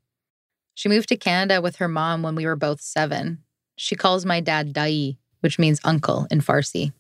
She 0.76 0.90
moved 0.90 1.10
to 1.10 1.18
Canada 1.18 1.62
with 1.62 1.78
her 1.78 1.88
mom 1.88 2.24
when 2.24 2.36
we 2.36 2.46
were 2.46 2.56
both 2.56 2.82
seven. 2.82 3.40
She 3.76 3.96
calls 3.96 4.26
my 4.26 4.40
dad 4.40 4.74
Dai, 4.74 5.18
which 5.42 5.60
means 5.60 5.80
uncle 5.84 6.28
in 6.30 6.42
Farsi. 6.42 6.94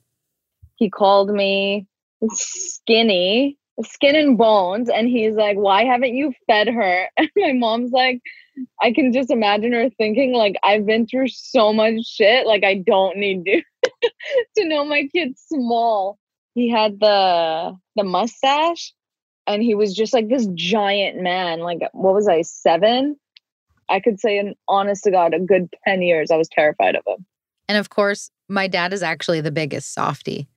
He 0.75 0.89
called 0.89 1.29
me 1.29 1.88
skinny, 2.34 3.58
skin 3.84 4.15
and 4.15 4.38
bones, 4.38 4.89
and 4.89 5.08
he's 5.08 5.36
like, 5.36 5.58
Why 5.58 5.86
haven't 5.86 6.15
you 6.15 6.34
fed 6.48 6.68
her? 6.68 7.08
And 7.18 7.29
my 7.38 7.53
mom's 7.53 7.91
like, 7.91 8.22
I 8.82 8.91
can 8.91 9.13
just 9.13 9.32
imagine 9.32 9.72
her 9.74 9.89
thinking, 9.91 10.34
like, 10.34 10.56
I've 10.63 10.86
been 10.86 11.06
through 11.06 11.29
so 11.29 11.72
much 11.72 12.06
shit, 12.06 12.48
like 12.48 12.63
I 12.63 12.75
don't 12.75 13.18
need 13.18 13.46
to 13.46 13.62
to 14.58 14.68
know 14.68 14.84
my 14.84 15.08
kid's 15.13 15.41
small. 15.48 16.18
He 16.60 16.70
had 16.70 17.00
the 17.00 17.75
the 17.96 18.04
mustache 18.04 18.94
and 19.48 19.63
he 19.63 19.75
was 19.75 19.96
just 19.96 20.13
like 20.13 20.30
this 20.30 20.48
giant 20.54 21.22
man. 21.22 21.60
Like 21.60 21.80
what 21.94 22.13
was 22.13 22.28
I, 22.28 22.42
seven? 22.42 23.16
I 23.89 24.00
could 24.00 24.20
say 24.20 24.38
an 24.38 24.54
honest 24.68 25.04
to 25.06 25.12
God, 25.12 25.34
a 25.34 25.39
good 25.39 25.74
10 25.88 26.04
years, 26.04 26.30
I 26.30 26.38
was 26.38 26.48
terrified 26.48 26.96
of 26.96 27.04
him. 27.08 27.25
And 27.68 27.78
of 27.78 27.89
course, 27.89 28.30
my 28.48 28.68
dad 28.68 28.94
is 28.94 29.01
actually 29.01 29.42
the 29.42 29.51
biggest 29.51 29.94
softy. 29.94 30.48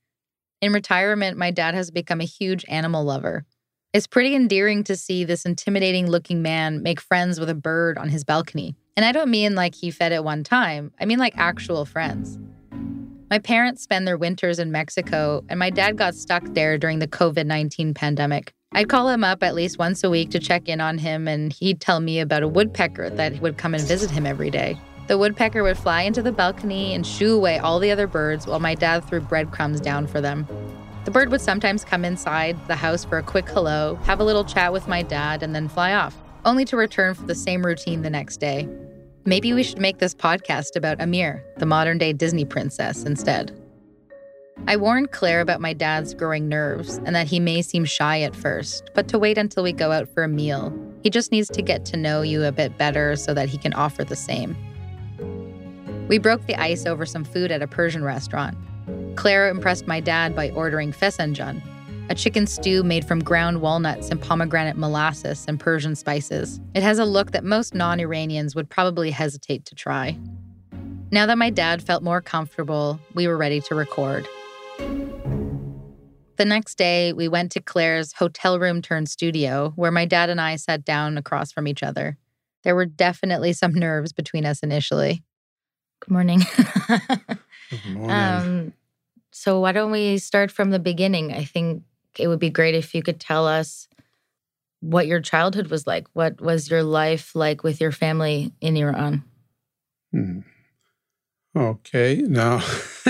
In 0.61 0.73
retirement, 0.73 1.39
my 1.39 1.51
dad 1.51 1.75
has 1.75 1.91
become 1.91 2.21
a 2.21 2.25
huge 2.25 2.65
animal 2.69 3.05
lover. 3.05 3.45
It's 3.93 4.07
pretty 4.07 4.35
endearing 4.35 4.85
to 4.85 4.97
see 4.97 5.25
this 5.25 5.45
intimidating 5.45 6.09
looking 6.11 6.43
man 6.43 6.83
make 6.83 7.01
friends 7.01 7.41
with 7.41 7.51
a 7.51 7.55
bird 7.55 7.99
on 7.99 8.09
his 8.09 8.25
balcony. 8.25 8.77
And 8.97 9.05
I 9.05 9.13
don't 9.13 9.31
mean 9.31 9.55
like 9.55 9.75
he 9.75 9.91
fed 9.91 10.13
it 10.13 10.25
one 10.25 10.45
time, 10.45 10.93
I 11.01 11.07
mean 11.07 11.19
like 11.19 11.35
actual 11.37 11.85
friends. 11.85 12.39
My 13.33 13.39
parents 13.39 13.83
spend 13.83 14.07
their 14.07 14.19
winters 14.19 14.59
in 14.59 14.71
Mexico, 14.71 15.43
and 15.49 15.59
my 15.59 15.71
dad 15.71 15.97
got 15.97 16.15
stuck 16.15 16.45
there 16.53 16.77
during 16.77 16.99
the 16.99 17.09
COVID 17.09 17.47
19 17.47 17.95
pandemic. 17.95 18.53
I'd 18.73 18.91
call 18.91 19.09
him 19.09 19.25
up 19.25 19.43
at 19.43 19.55
least 19.55 19.79
once 19.79 20.05
a 20.05 20.11
week 20.11 20.29
to 20.33 20.39
check 20.39 20.69
in 20.69 20.83
on 20.83 20.99
him, 20.99 21.27
and 21.27 21.51
he'd 21.51 21.81
tell 21.81 22.01
me 22.01 22.21
about 22.21 22.43
a 22.43 22.49
woodpecker 22.49 23.09
that 23.09 23.41
would 23.41 23.57
come 23.57 23.73
and 23.73 23.83
visit 23.85 24.11
him 24.11 24.27
every 24.27 24.51
day. 24.51 24.79
The 25.07 25.17
woodpecker 25.17 25.63
would 25.63 25.79
fly 25.79 26.03
into 26.03 26.21
the 26.21 26.31
balcony 26.31 26.93
and 26.93 27.07
shoo 27.07 27.35
away 27.35 27.59
all 27.59 27.79
the 27.79 27.91
other 27.91 28.07
birds 28.07 28.47
while 28.47 28.61
my 28.61 28.75
dad 28.75 29.03
threw 29.07 29.23
breadcrumbs 29.23 29.81
down 29.81 30.07
for 30.07 30.21
them. 30.21 30.47
The 31.07 31.11
bird 31.11 31.31
would 31.31 31.41
sometimes 31.41 31.87
come 31.87 32.05
inside 32.05 32.59
the 32.69 32.77
house 32.77 33.03
for 33.03 33.17
a 33.17 33.23
quick 33.23 33.49
hello, 33.49 33.95
have 34.05 34.21
a 34.21 34.25
little 34.25 34.45
chat 34.45 34.75
with 34.75 34.89
my 34.89 35.01
dad, 35.01 35.43
and 35.43 35.55
then 35.55 35.71
fly 35.71 35.95
off, 35.95 36.15
only 36.45 36.67
to 36.67 36.77
return 36.77 37.15
for 37.15 37.25
the 37.25 37.35
same 37.35 37.65
routine 37.65 38.03
the 38.03 38.11
next 38.11 38.41
day. 38.41 38.69
Maybe 39.25 39.53
we 39.53 39.63
should 39.63 39.79
make 39.79 39.99
this 39.99 40.15
podcast 40.15 40.75
about 40.75 41.01
Amir, 41.01 41.45
the 41.59 41.67
modern 41.67 41.97
day 41.97 42.13
Disney 42.13 42.45
princess, 42.45 43.05
instead. 43.05 43.57
I 44.67 44.77
warned 44.77 45.13
Claire 45.13 45.41
about 45.41 45.61
my 45.61 45.73
dad's 45.73 46.13
growing 46.13 46.49
nerves 46.49 46.99
and 47.05 47.15
that 47.15 47.29
he 47.29 47.39
may 47.39 47.63
seem 47.63 47.85
shy 47.85 48.21
at 48.23 48.35
first, 48.35 48.91
but 48.95 49.07
to 49.09 49.19
wait 49.19 49.39
until 49.39 49.63
we 49.63 49.73
go 49.73 49.93
out 49.93 50.09
for 50.09 50.25
a 50.25 50.29
meal. 50.29 50.77
He 51.03 51.11
just 51.11 51.31
needs 51.31 51.49
to 51.51 51.63
get 51.63 51.85
to 51.87 51.97
know 51.97 52.23
you 52.23 52.45
a 52.45 52.53
bit 52.53 52.77
better 52.79 53.15
so 53.15 53.33
that 53.35 53.49
he 53.49 53.59
can 53.59 53.73
offer 53.75 54.03
the 54.03 54.17
same. 54.17 54.57
We 56.09 56.19
broke 56.19 56.47
the 56.47 56.57
ice 56.57 56.85
over 56.85 57.07
some 57.07 57.25
food 57.25 57.53
at 57.53 57.63
a 57.63 57.69
Persian 57.69 58.03
restaurant. 58.03 58.57
Claire 59.17 59.49
impressed 59.49 59.87
my 59.87 60.01
dad 60.01 60.35
by 60.35 60.51
ordering 60.51 60.93
fesenjan, 60.93 61.63
a 62.13 62.15
chicken 62.15 62.47
stew 62.47 62.83
made 62.83 63.07
from 63.07 63.25
ground 63.25 63.63
walnuts 63.63 64.11
and 64.11 64.21
pomegranate 64.21 64.77
molasses 64.77 65.47
and 65.49 65.59
Persian 65.59 65.97
spices. 65.97 66.61
It 66.75 66.83
has 66.83 66.99
a 66.99 67.07
look 67.07 67.31
that 67.31 67.43
most 67.43 67.75
non 67.75 68.01
Iranians 68.01 68.55
would 68.55 68.69
probably 68.69 69.11
hesitate 69.11 69.65
to 69.65 69.75
try. 69.75 70.19
Now 71.11 71.25
that 71.25 71.39
my 71.39 71.49
dad 71.49 71.83
felt 71.83 72.03
more 72.03 72.21
comfortable, 72.21 73.01
we 73.15 73.27
were 73.27 73.39
ready 73.39 73.63
to 73.63 73.75
record. 73.75 74.29
The 76.37 76.45
next 76.45 76.77
day, 76.77 77.15
we 77.15 77.29
went 77.29 77.51
to 77.53 77.63
Claire's 77.63 78.13
hotel 78.13 78.59
room 78.59 78.83
turned 78.83 79.09
studio, 79.09 79.73
where 79.77 79.91
my 79.91 80.05
dad 80.05 80.29
and 80.29 80.39
I 80.41 80.57
sat 80.57 80.85
down 80.85 81.17
across 81.17 81.51
from 81.51 81.67
each 81.67 81.83
other. 81.83 82.19
There 82.63 82.75
were 82.75 82.85
definitely 82.85 83.55
some 83.55 83.73
nerves 83.73 84.13
between 84.13 84.45
us 84.45 84.61
initially. 84.61 85.23
Good 86.01 86.13
morning. 86.13 86.43
Good 86.89 87.87
morning. 87.87 88.11
um, 88.11 88.73
so, 89.31 89.61
why 89.61 89.73
don't 89.73 89.91
we 89.91 90.19
start 90.19 90.51
from 90.51 90.73
the 90.73 90.79
beginning? 90.79 91.33
I 91.33 91.45
think 91.45 91.85
it 92.19 92.29
would 92.29 92.39
be 92.39 92.51
great 92.51 92.75
if 92.75 92.95
you 92.95 93.03
could 93.03 93.21
tell 93.21 93.47
us 93.47 93.89
what 94.81 95.07
your 95.07 95.21
childhood 95.21 95.69
was 95.69 95.87
like. 95.87 96.07
What 96.13 96.41
was 96.41 96.71
your 96.71 96.83
life 96.83 97.35
like 97.35 97.63
with 97.63 97.81
your 97.81 97.93
family 97.93 98.53
in 98.61 98.77
Iran? 98.77 99.25
Hmm. 100.13 100.41
Okay, 101.57 102.23
now 102.27 102.63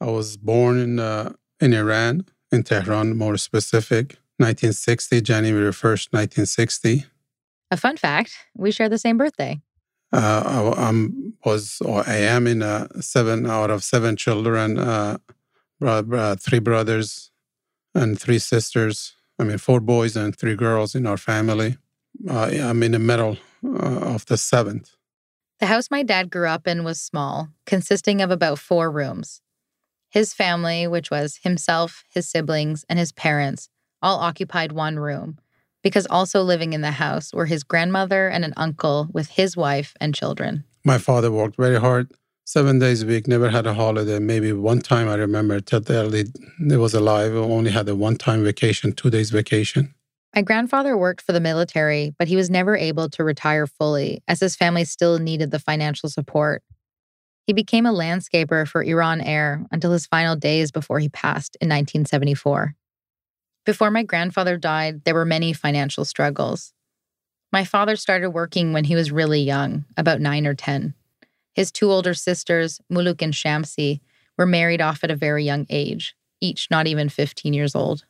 I 0.00 0.10
was 0.10 0.36
born 0.36 0.78
in 0.78 0.98
uh, 0.98 1.32
in 1.60 1.72
Iran, 1.72 2.26
in 2.52 2.62
Tehran, 2.62 3.16
more 3.16 3.38
specific, 3.38 4.18
1960, 4.38 5.22
January 5.22 5.72
1st, 5.72 6.12
1960. 6.12 7.06
A 7.70 7.76
fun 7.76 7.96
fact: 7.96 8.36
we 8.54 8.70
share 8.70 8.90
the 8.90 8.98
same 8.98 9.16
birthday. 9.16 9.60
Uh, 10.12 10.74
I 10.76 10.88
am 10.88 11.34
was 11.44 11.80
or 11.84 12.04
I 12.06 12.16
am 12.16 12.46
in 12.46 12.62
uh, 12.62 12.86
seven 13.00 13.46
out 13.46 13.70
of 13.70 13.82
seven 13.82 14.16
children, 14.16 14.78
uh, 14.78 15.18
bro- 15.80 16.34
three 16.36 16.58
brothers 16.58 17.30
and 17.94 18.20
three 18.20 18.38
sisters. 18.38 19.14
I 19.38 19.44
mean, 19.44 19.58
four 19.58 19.80
boys 19.80 20.16
and 20.16 20.36
three 20.36 20.56
girls 20.56 20.94
in 20.94 21.06
our 21.06 21.16
family. 21.16 21.76
Uh, 22.28 22.50
I'm 22.60 22.82
in 22.82 22.92
the 22.92 22.98
middle 22.98 23.36
uh, 23.64 24.14
of 24.14 24.26
the 24.26 24.36
seventh. 24.36 24.96
The 25.60 25.66
house 25.66 25.90
my 25.90 26.02
dad 26.02 26.30
grew 26.30 26.48
up 26.48 26.66
in 26.66 26.84
was 26.84 27.00
small, 27.00 27.48
consisting 27.64 28.20
of 28.20 28.30
about 28.30 28.58
four 28.58 28.90
rooms. 28.90 29.40
His 30.10 30.34
family, 30.34 30.86
which 30.86 31.10
was 31.10 31.40
himself, 31.42 32.04
his 32.10 32.28
siblings, 32.28 32.84
and 32.88 32.98
his 32.98 33.12
parents, 33.12 33.68
all 34.02 34.20
occupied 34.20 34.72
one 34.72 34.98
room, 34.98 35.38
because 35.82 36.06
also 36.08 36.42
living 36.42 36.72
in 36.72 36.80
the 36.80 36.92
house 36.92 37.32
were 37.32 37.46
his 37.46 37.64
grandmother 37.64 38.28
and 38.28 38.44
an 38.44 38.54
uncle 38.56 39.08
with 39.12 39.30
his 39.30 39.56
wife 39.56 39.94
and 40.00 40.14
children. 40.14 40.64
My 40.84 40.98
father 40.98 41.32
worked 41.32 41.56
very 41.56 41.80
hard, 41.80 42.12
seven 42.46 42.78
days 42.78 43.02
a 43.02 43.06
week, 43.06 43.26
never 43.26 43.50
had 43.50 43.66
a 43.66 43.74
holiday. 43.74 44.18
Maybe 44.18 44.52
one 44.52 44.80
time 44.80 45.08
I 45.08 45.14
remember 45.16 45.60
early, 45.90 46.24
he 46.58 46.76
was 46.76 46.94
alive, 46.94 47.34
only 47.34 47.70
had 47.70 47.88
a 47.88 47.94
one 47.94 48.16
time 48.16 48.42
vacation, 48.42 48.92
two 48.92 49.10
days 49.10 49.30
vacation. 49.30 49.92
My 50.34 50.42
grandfather 50.42 50.96
worked 50.96 51.22
for 51.22 51.32
the 51.32 51.40
military, 51.40 52.14
but 52.18 52.28
he 52.28 52.36
was 52.36 52.48
never 52.48 52.76
able 52.76 53.08
to 53.10 53.24
retire 53.24 53.66
fully, 53.66 54.22
as 54.28 54.40
his 54.40 54.54
family 54.54 54.84
still 54.84 55.18
needed 55.18 55.50
the 55.50 55.58
financial 55.58 56.08
support. 56.08 56.62
He 57.46 57.52
became 57.52 57.86
a 57.86 57.92
landscaper 57.92 58.66
for 58.66 58.82
Iran 58.82 59.20
Air 59.20 59.64
until 59.70 59.92
his 59.92 60.06
final 60.06 60.36
days 60.36 60.70
before 60.70 60.98
he 60.98 61.08
passed 61.08 61.56
in 61.60 61.68
1974. 61.68 62.74
Before 63.64 63.90
my 63.90 64.02
grandfather 64.02 64.56
died, 64.56 65.04
there 65.04 65.14
were 65.14 65.24
many 65.24 65.52
financial 65.52 66.04
struggles. 66.04 66.72
My 67.52 67.64
father 67.64 67.96
started 67.96 68.30
working 68.30 68.72
when 68.72 68.84
he 68.84 68.94
was 68.94 69.10
really 69.10 69.40
young, 69.40 69.84
about 69.96 70.20
nine 70.20 70.46
or 70.46 70.54
10. 70.54 70.94
His 71.56 71.72
two 71.72 71.90
older 71.90 72.12
sisters, 72.12 72.82
Muluk 72.92 73.22
and 73.22 73.32
Shamsi, 73.32 74.00
were 74.36 74.44
married 74.44 74.82
off 74.82 75.02
at 75.02 75.10
a 75.10 75.16
very 75.16 75.42
young 75.42 75.64
age, 75.70 76.14
each 76.38 76.70
not 76.70 76.86
even 76.86 77.08
15 77.08 77.54
years 77.54 77.74
old. 77.74 78.04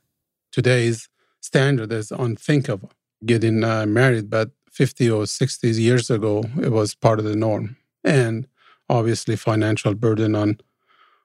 Today's 0.51 1.09
standard 1.41 1.93
is 1.93 2.11
unthinkable 2.11 2.91
getting 3.25 3.63
uh, 3.63 3.87
married, 3.87 4.29
but 4.29 4.51
50 4.73 5.09
or 5.11 5.27
60 5.27 5.69
years 5.69 6.11
ago, 6.11 6.45
it 6.61 6.73
was 6.73 6.97
part 6.97 7.21
of 7.21 7.25
the 7.25 7.37
norm. 7.37 7.77
And 8.03 8.49
obviously 8.89 9.37
financial 9.37 9.95
burden 9.95 10.35
on 10.35 10.59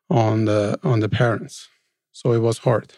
on 0.10 0.46
the 0.46 0.80
on 0.84 1.00
the 1.00 1.10
parents. 1.10 1.70
So 2.12 2.34
it 2.34 2.40
was 2.40 2.60
hard. 2.60 2.94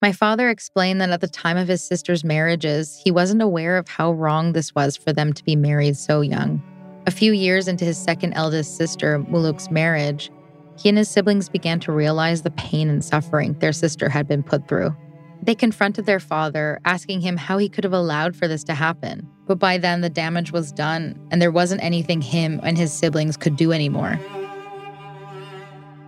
My 0.00 0.12
father 0.12 0.48
explained 0.48 1.00
that 1.00 1.10
at 1.10 1.20
the 1.20 1.28
time 1.28 1.56
of 1.56 1.68
his 1.68 1.84
sister's 1.84 2.24
marriages, 2.24 3.00
he 3.04 3.10
wasn't 3.10 3.42
aware 3.42 3.76
of 3.76 3.88
how 3.88 4.12
wrong 4.12 4.52
this 4.52 4.74
was 4.74 4.96
for 4.96 5.12
them 5.12 5.32
to 5.32 5.44
be 5.44 5.54
married 5.54 5.96
so 5.96 6.22
young. 6.22 6.62
A 7.06 7.10
few 7.10 7.32
years 7.32 7.66
into 7.66 7.84
his 7.84 7.98
second 7.98 8.34
eldest 8.34 8.76
sister, 8.76 9.18
Muluk's 9.18 9.70
marriage, 9.70 10.30
he 10.78 10.88
and 10.88 10.96
his 10.96 11.08
siblings 11.08 11.48
began 11.48 11.80
to 11.80 11.92
realize 11.92 12.42
the 12.42 12.50
pain 12.52 12.88
and 12.88 13.04
suffering 13.04 13.54
their 13.54 13.72
sister 13.72 14.08
had 14.08 14.28
been 14.28 14.42
put 14.42 14.68
through. 14.68 14.94
They 15.42 15.56
confronted 15.56 16.06
their 16.06 16.20
father, 16.20 16.80
asking 16.84 17.20
him 17.20 17.36
how 17.36 17.58
he 17.58 17.68
could 17.68 17.82
have 17.82 17.92
allowed 17.92 18.36
for 18.36 18.46
this 18.46 18.62
to 18.64 18.74
happen. 18.74 19.28
But 19.48 19.58
by 19.58 19.78
then, 19.78 20.00
the 20.00 20.08
damage 20.08 20.52
was 20.52 20.70
done, 20.70 21.18
and 21.32 21.42
there 21.42 21.50
wasn't 21.50 21.82
anything 21.82 22.20
him 22.20 22.60
and 22.62 22.78
his 22.78 22.92
siblings 22.92 23.36
could 23.36 23.56
do 23.56 23.72
anymore. 23.72 24.20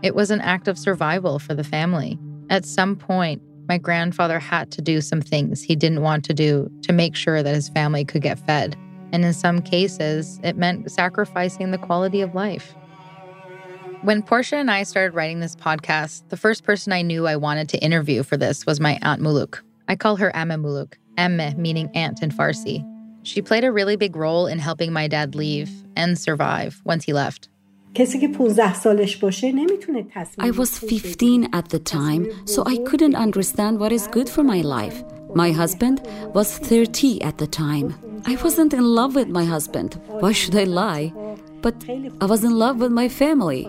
It 0.02 0.14
was 0.14 0.30
an 0.30 0.40
act 0.40 0.68
of 0.68 0.78
survival 0.78 1.40
for 1.40 1.54
the 1.54 1.64
family. 1.64 2.18
At 2.50 2.64
some 2.64 2.94
point, 2.94 3.42
my 3.68 3.78
grandfather 3.78 4.38
had 4.38 4.70
to 4.72 4.82
do 4.82 5.00
some 5.00 5.20
things 5.20 5.62
he 5.62 5.74
didn't 5.74 6.02
want 6.02 6.24
to 6.26 6.34
do 6.34 6.70
to 6.82 6.92
make 6.92 7.16
sure 7.16 7.42
that 7.42 7.54
his 7.54 7.68
family 7.70 8.04
could 8.04 8.22
get 8.22 8.38
fed. 8.38 8.76
And 9.14 9.24
in 9.24 9.32
some 9.32 9.62
cases, 9.62 10.40
it 10.42 10.56
meant 10.56 10.90
sacrificing 10.90 11.70
the 11.70 11.78
quality 11.78 12.20
of 12.20 12.34
life. 12.34 12.74
When 14.02 14.22
Portia 14.22 14.56
and 14.56 14.68
I 14.68 14.82
started 14.82 15.14
writing 15.14 15.38
this 15.38 15.54
podcast, 15.54 16.28
the 16.30 16.36
first 16.36 16.64
person 16.64 16.92
I 16.92 17.02
knew 17.02 17.28
I 17.28 17.36
wanted 17.36 17.68
to 17.68 17.78
interview 17.78 18.24
for 18.24 18.36
this 18.36 18.66
was 18.66 18.80
my 18.80 18.98
Aunt 19.02 19.22
Muluk. 19.22 19.60
I 19.86 19.94
call 19.94 20.16
her 20.16 20.34
Amma 20.34 20.56
Muluk, 20.56 20.94
Emme 21.16 21.54
meaning 21.56 21.90
aunt 21.94 22.24
in 22.24 22.32
Farsi. 22.32 22.84
She 23.22 23.40
played 23.40 23.62
a 23.62 23.70
really 23.70 23.94
big 23.94 24.16
role 24.16 24.48
in 24.48 24.58
helping 24.58 24.92
my 24.92 25.06
dad 25.06 25.36
leave 25.36 25.70
and 25.94 26.18
survive 26.18 26.82
once 26.84 27.04
he 27.04 27.12
left. 27.12 27.48
I 30.40 30.50
was 30.50 30.76
15 30.76 31.54
at 31.54 31.68
the 31.68 31.78
time, 31.78 32.26
so 32.48 32.64
I 32.66 32.78
couldn't 32.78 33.14
understand 33.14 33.78
what 33.78 33.92
is 33.92 34.08
good 34.08 34.28
for 34.28 34.42
my 34.42 34.62
life. 34.62 35.04
My 35.34 35.50
husband 35.50 36.00
was 36.32 36.58
30 36.58 37.22
at 37.22 37.38
the 37.38 37.46
time. 37.46 37.94
I 38.26 38.36
wasn't 38.36 38.72
in 38.72 38.84
love 38.84 39.14
with 39.14 39.28
my 39.28 39.44
husband. 39.44 40.00
Why 40.06 40.32
should 40.32 40.54
I 40.54 40.64
lie? 40.64 41.12
But 41.60 41.74
I 42.20 42.26
was 42.26 42.44
in 42.44 42.56
love 42.58 42.78
with 42.78 42.92
my 42.92 43.08
family. 43.08 43.68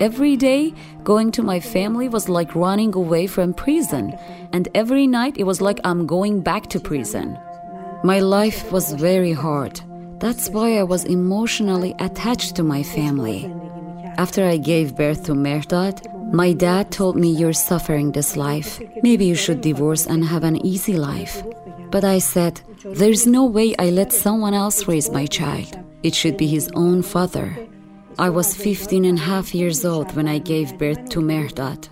Every 0.00 0.36
day, 0.36 0.72
going 1.02 1.30
to 1.32 1.42
my 1.42 1.60
family 1.60 2.08
was 2.08 2.28
like 2.28 2.54
running 2.54 2.94
away 2.94 3.26
from 3.26 3.52
prison. 3.54 4.16
And 4.52 4.68
every 4.74 5.06
night, 5.06 5.36
it 5.36 5.44
was 5.44 5.60
like 5.60 5.80
I'm 5.84 6.06
going 6.06 6.40
back 6.40 6.68
to 6.68 6.80
prison. 6.80 7.38
My 8.02 8.20
life 8.20 8.72
was 8.72 8.92
very 8.92 9.32
hard. 9.32 9.80
That's 10.20 10.48
why 10.48 10.78
I 10.78 10.84
was 10.84 11.04
emotionally 11.04 11.94
attached 11.98 12.56
to 12.56 12.62
my 12.62 12.82
family. 12.82 13.52
After 14.16 14.44
I 14.44 14.56
gave 14.56 14.96
birth 14.96 15.24
to 15.24 15.34
Mehrdad, 15.34 16.13
My 16.34 16.52
dad 16.52 16.90
told 16.90 17.14
me 17.14 17.30
you're 17.30 17.52
suffering 17.52 18.10
this 18.10 18.36
life. 18.36 18.82
Maybe 19.04 19.24
you 19.24 19.36
should 19.36 19.60
divorce 19.60 20.04
and 20.08 20.24
have 20.24 20.42
an 20.42 20.66
easy 20.66 20.94
life. 20.94 21.44
But 21.92 22.02
I 22.02 22.18
said, 22.18 22.60
there's 22.84 23.24
no 23.24 23.44
way 23.44 23.72
I 23.78 23.90
let 23.90 24.12
someone 24.12 24.52
else 24.52 24.88
raise 24.88 25.12
my 25.12 25.26
child. 25.26 25.78
It 26.02 26.12
should 26.12 26.36
be 26.36 26.48
his 26.48 26.68
own 26.74 27.02
father. 27.02 27.56
I 28.18 28.30
was 28.30 28.52
15 28.52 29.04
and 29.04 29.16
a 29.16 29.20
half 29.20 29.54
years 29.54 29.84
old 29.84 30.16
when 30.16 30.26
I 30.26 30.38
gave 30.38 30.76
birth 30.76 31.08
to 31.10 31.20
Mehrdad. 31.20 31.88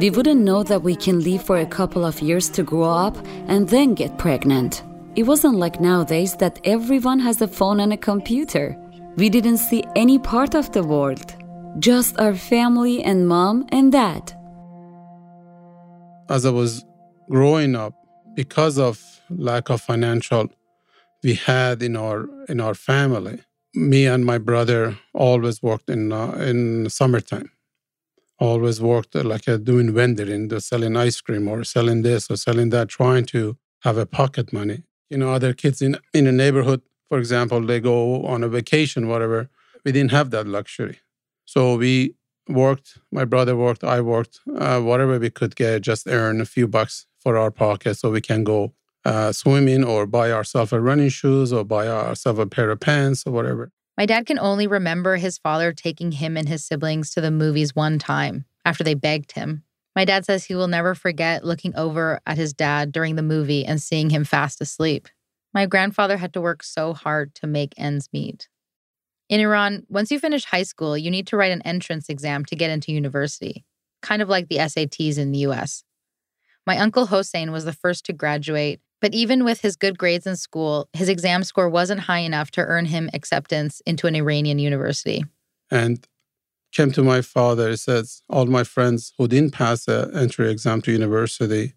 We 0.00 0.10
wouldn't 0.10 0.42
know 0.42 0.62
that 0.64 0.82
we 0.82 0.94
can 0.94 1.20
leave 1.20 1.40
for 1.40 1.56
a 1.56 1.64
couple 1.78 2.04
of 2.04 2.20
years 2.20 2.50
to 2.50 2.62
grow 2.62 2.90
up 2.90 3.16
and 3.46 3.66
then 3.70 3.94
get 3.94 4.18
pregnant. 4.18 4.82
It 5.16 5.22
wasn't 5.22 5.56
like 5.56 5.80
nowadays 5.80 6.36
that 6.36 6.60
everyone 6.64 7.20
has 7.20 7.40
a 7.40 7.48
phone 7.48 7.80
and 7.80 7.94
a 7.94 7.96
computer. 7.96 8.76
We 9.16 9.30
didn't 9.30 9.64
see 9.68 9.82
any 9.96 10.18
part 10.18 10.54
of 10.54 10.70
the 10.72 10.84
world, 10.84 11.34
just 11.78 12.18
our 12.18 12.34
family 12.34 13.02
and 13.02 13.28
mom 13.28 13.66
and 13.70 13.92
dad. 13.92 14.32
As 16.28 16.44
I 16.44 16.50
was 16.50 16.84
growing 17.30 17.74
up, 17.74 17.94
because 18.34 18.78
of 18.78 19.00
lack 19.30 19.70
of 19.70 19.80
financial 19.80 20.48
we 21.22 21.34
had 21.34 21.82
in 21.82 21.96
our 21.96 22.28
in 22.48 22.60
our 22.60 22.74
family, 22.74 23.40
me 23.74 24.06
and 24.06 24.24
my 24.24 24.38
brother 24.38 24.98
always 25.14 25.62
worked 25.62 25.90
in 25.90 26.12
uh, 26.12 26.32
in 26.32 26.88
summertime 26.90 27.50
always 28.38 28.80
worked 28.80 29.16
uh, 29.16 29.22
like 29.22 29.48
a 29.48 29.58
doing 29.58 29.92
the 29.94 30.56
uh, 30.56 30.60
selling 30.60 30.96
ice 30.96 31.20
cream 31.20 31.48
or 31.48 31.64
selling 31.64 32.02
this 32.02 32.30
or 32.30 32.36
selling 32.36 32.70
that, 32.70 32.88
trying 32.88 33.24
to 33.26 33.56
have 33.82 33.98
a 33.98 34.06
pocket 34.06 34.52
money. 34.52 34.82
You 35.10 35.18
know, 35.18 35.30
other 35.32 35.52
kids 35.52 35.82
in 35.82 35.98
in 36.14 36.26
a 36.26 36.32
neighborhood, 36.32 36.82
for 37.08 37.18
example, 37.18 37.60
they 37.60 37.80
go 37.80 38.24
on 38.24 38.44
a 38.44 38.48
vacation, 38.48 39.08
whatever. 39.08 39.48
We 39.84 39.92
didn't 39.92 40.12
have 40.12 40.30
that 40.30 40.46
luxury, 40.46 41.00
so 41.48 41.76
we 41.76 42.14
worked. 42.46 42.98
My 43.10 43.24
brother 43.24 43.56
worked, 43.56 43.82
I 43.82 44.02
worked, 44.02 44.40
uh, 44.54 44.80
whatever 44.80 45.18
we 45.18 45.30
could 45.30 45.56
get, 45.56 45.80
just 45.80 46.06
earn 46.06 46.42
a 46.42 46.44
few 46.44 46.68
bucks 46.68 47.06
for 47.18 47.38
our 47.38 47.50
pocket, 47.50 47.94
so 47.94 48.10
we 48.10 48.20
can 48.20 48.44
go 48.44 48.74
uh, 49.06 49.32
swimming 49.32 49.82
or 49.82 50.04
buy 50.04 50.30
ourselves 50.30 50.74
a 50.74 50.80
running 50.80 51.08
shoes 51.08 51.50
or 51.50 51.64
buy 51.64 51.88
ourselves 51.88 52.38
a 52.38 52.46
pair 52.46 52.70
of 52.70 52.80
pants 52.80 53.26
or 53.26 53.32
whatever. 53.32 53.72
My 53.96 54.04
dad 54.04 54.26
can 54.26 54.38
only 54.38 54.66
remember 54.66 55.16
his 55.16 55.38
father 55.38 55.72
taking 55.72 56.12
him 56.12 56.36
and 56.36 56.46
his 56.46 56.66
siblings 56.66 57.10
to 57.12 57.22
the 57.22 57.30
movies 57.30 57.74
one 57.74 57.98
time 57.98 58.44
after 58.66 58.84
they 58.84 58.92
begged 58.92 59.32
him. 59.32 59.64
My 59.96 60.04
dad 60.04 60.26
says 60.26 60.44
he 60.44 60.54
will 60.54 60.68
never 60.68 60.94
forget 60.94 61.46
looking 61.46 61.74
over 61.76 62.20
at 62.26 62.36
his 62.36 62.52
dad 62.52 62.92
during 62.92 63.16
the 63.16 63.22
movie 63.22 63.64
and 63.64 63.80
seeing 63.80 64.10
him 64.10 64.24
fast 64.24 64.60
asleep. 64.60 65.08
My 65.54 65.64
grandfather 65.64 66.18
had 66.18 66.34
to 66.34 66.42
work 66.42 66.62
so 66.62 66.92
hard 66.92 67.34
to 67.36 67.46
make 67.46 67.72
ends 67.78 68.10
meet. 68.12 68.48
In 69.28 69.40
Iran, 69.40 69.84
once 69.88 70.10
you 70.10 70.18
finish 70.18 70.44
high 70.44 70.62
school, 70.62 70.96
you 70.96 71.10
need 71.10 71.26
to 71.28 71.36
write 71.36 71.52
an 71.52 71.62
entrance 71.62 72.08
exam 72.08 72.44
to 72.46 72.56
get 72.56 72.70
into 72.70 72.92
university, 72.92 73.64
kind 74.02 74.22
of 74.22 74.28
like 74.28 74.48
the 74.48 74.56
SATs 74.56 75.18
in 75.18 75.32
the 75.32 75.38
US. 75.40 75.84
My 76.66 76.78
uncle 76.78 77.06
Hossein 77.06 77.52
was 77.52 77.64
the 77.64 77.72
first 77.72 78.04
to 78.06 78.12
graduate 78.12 78.80
but 79.00 79.14
even 79.14 79.44
with 79.44 79.60
his 79.60 79.76
good 79.76 79.96
grades 79.96 80.26
in 80.26 80.36
school, 80.36 80.88
his 80.92 81.08
exam 81.08 81.44
score 81.44 81.68
wasn't 81.68 82.00
high 82.00 82.18
enough 82.18 82.50
to 82.52 82.62
earn 82.62 82.86
him 82.86 83.08
acceptance 83.14 83.80
into 83.86 84.06
an 84.06 84.16
Iranian 84.16 84.58
university. 84.58 85.24
And 85.70 86.06
came 86.72 86.90
to 86.92 87.02
my 87.02 87.22
father, 87.22 87.70
he 87.70 87.76
says, 87.76 88.22
all 88.28 88.46
my 88.46 88.64
friends 88.64 89.12
who 89.16 89.28
didn't 89.28 89.52
pass 89.52 89.84
the 89.84 90.10
entry 90.14 90.50
exam 90.50 90.82
to 90.82 90.92
university, 90.92 91.74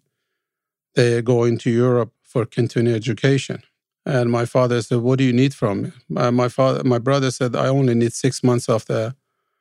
they 0.94 1.22
go 1.22 1.44
into 1.44 1.70
Europe 1.70 2.12
for 2.22 2.44
continuing 2.44 2.96
education. 2.96 3.62
And 4.04 4.30
my 4.30 4.44
father 4.44 4.82
said, 4.82 4.98
What 4.98 5.18
do 5.18 5.24
you 5.24 5.32
need 5.32 5.54
from 5.54 5.82
me? 5.82 5.92
Uh, 6.16 6.30
my 6.30 6.48
father, 6.48 6.82
my 6.84 6.98
brother 6.98 7.30
said, 7.30 7.54
I 7.54 7.68
only 7.68 7.94
need 7.94 8.12
six 8.12 8.42
months 8.42 8.68
of 8.68 8.84
the 8.86 9.14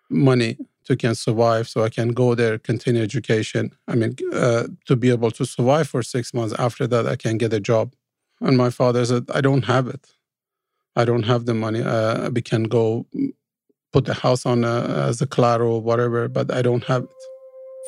money 0.10 0.58
to 0.86 0.96
can 0.96 1.16
survive 1.16 1.70
so 1.70 1.84
I 1.84 1.90
can 1.90 2.10
go 2.10 2.36
there, 2.36 2.58
continue 2.58 3.04
education. 3.04 3.72
I 3.88 3.96
mean, 3.96 4.16
uh, 4.34 4.68
to 4.86 4.96
be 4.96 5.10
able 5.10 5.32
to 5.32 5.46
survive 5.46 5.88
for 5.88 6.02
six 6.02 6.34
months. 6.34 6.56
After 6.58 6.88
that, 6.88 7.06
I 7.06 7.16
can 7.16 7.38
get 7.38 7.54
a 7.54 7.60
job. 7.60 7.94
And 8.40 8.58
my 8.58 8.72
father 8.72 9.06
said, 9.06 9.26
I 9.34 9.42
don't 9.42 9.66
have 9.66 9.88
it. 9.88 10.08
I 10.96 11.06
don't 11.06 11.24
have 11.24 11.46
the 11.46 11.54
money. 11.54 11.82
Uh, 11.82 12.32
we 12.32 12.42
can 12.42 12.64
go 12.64 13.06
put 13.94 14.06
the 14.06 14.14
house 14.14 14.46
on 14.46 14.66
uh, 14.66 15.08
as 15.10 15.22
a 15.22 15.28
collateral 15.28 15.76
or 15.76 15.82
whatever, 15.82 16.28
but 16.28 16.52
I 16.52 16.62
don't 16.62 16.84
have 16.86 17.04
it. 17.04 17.10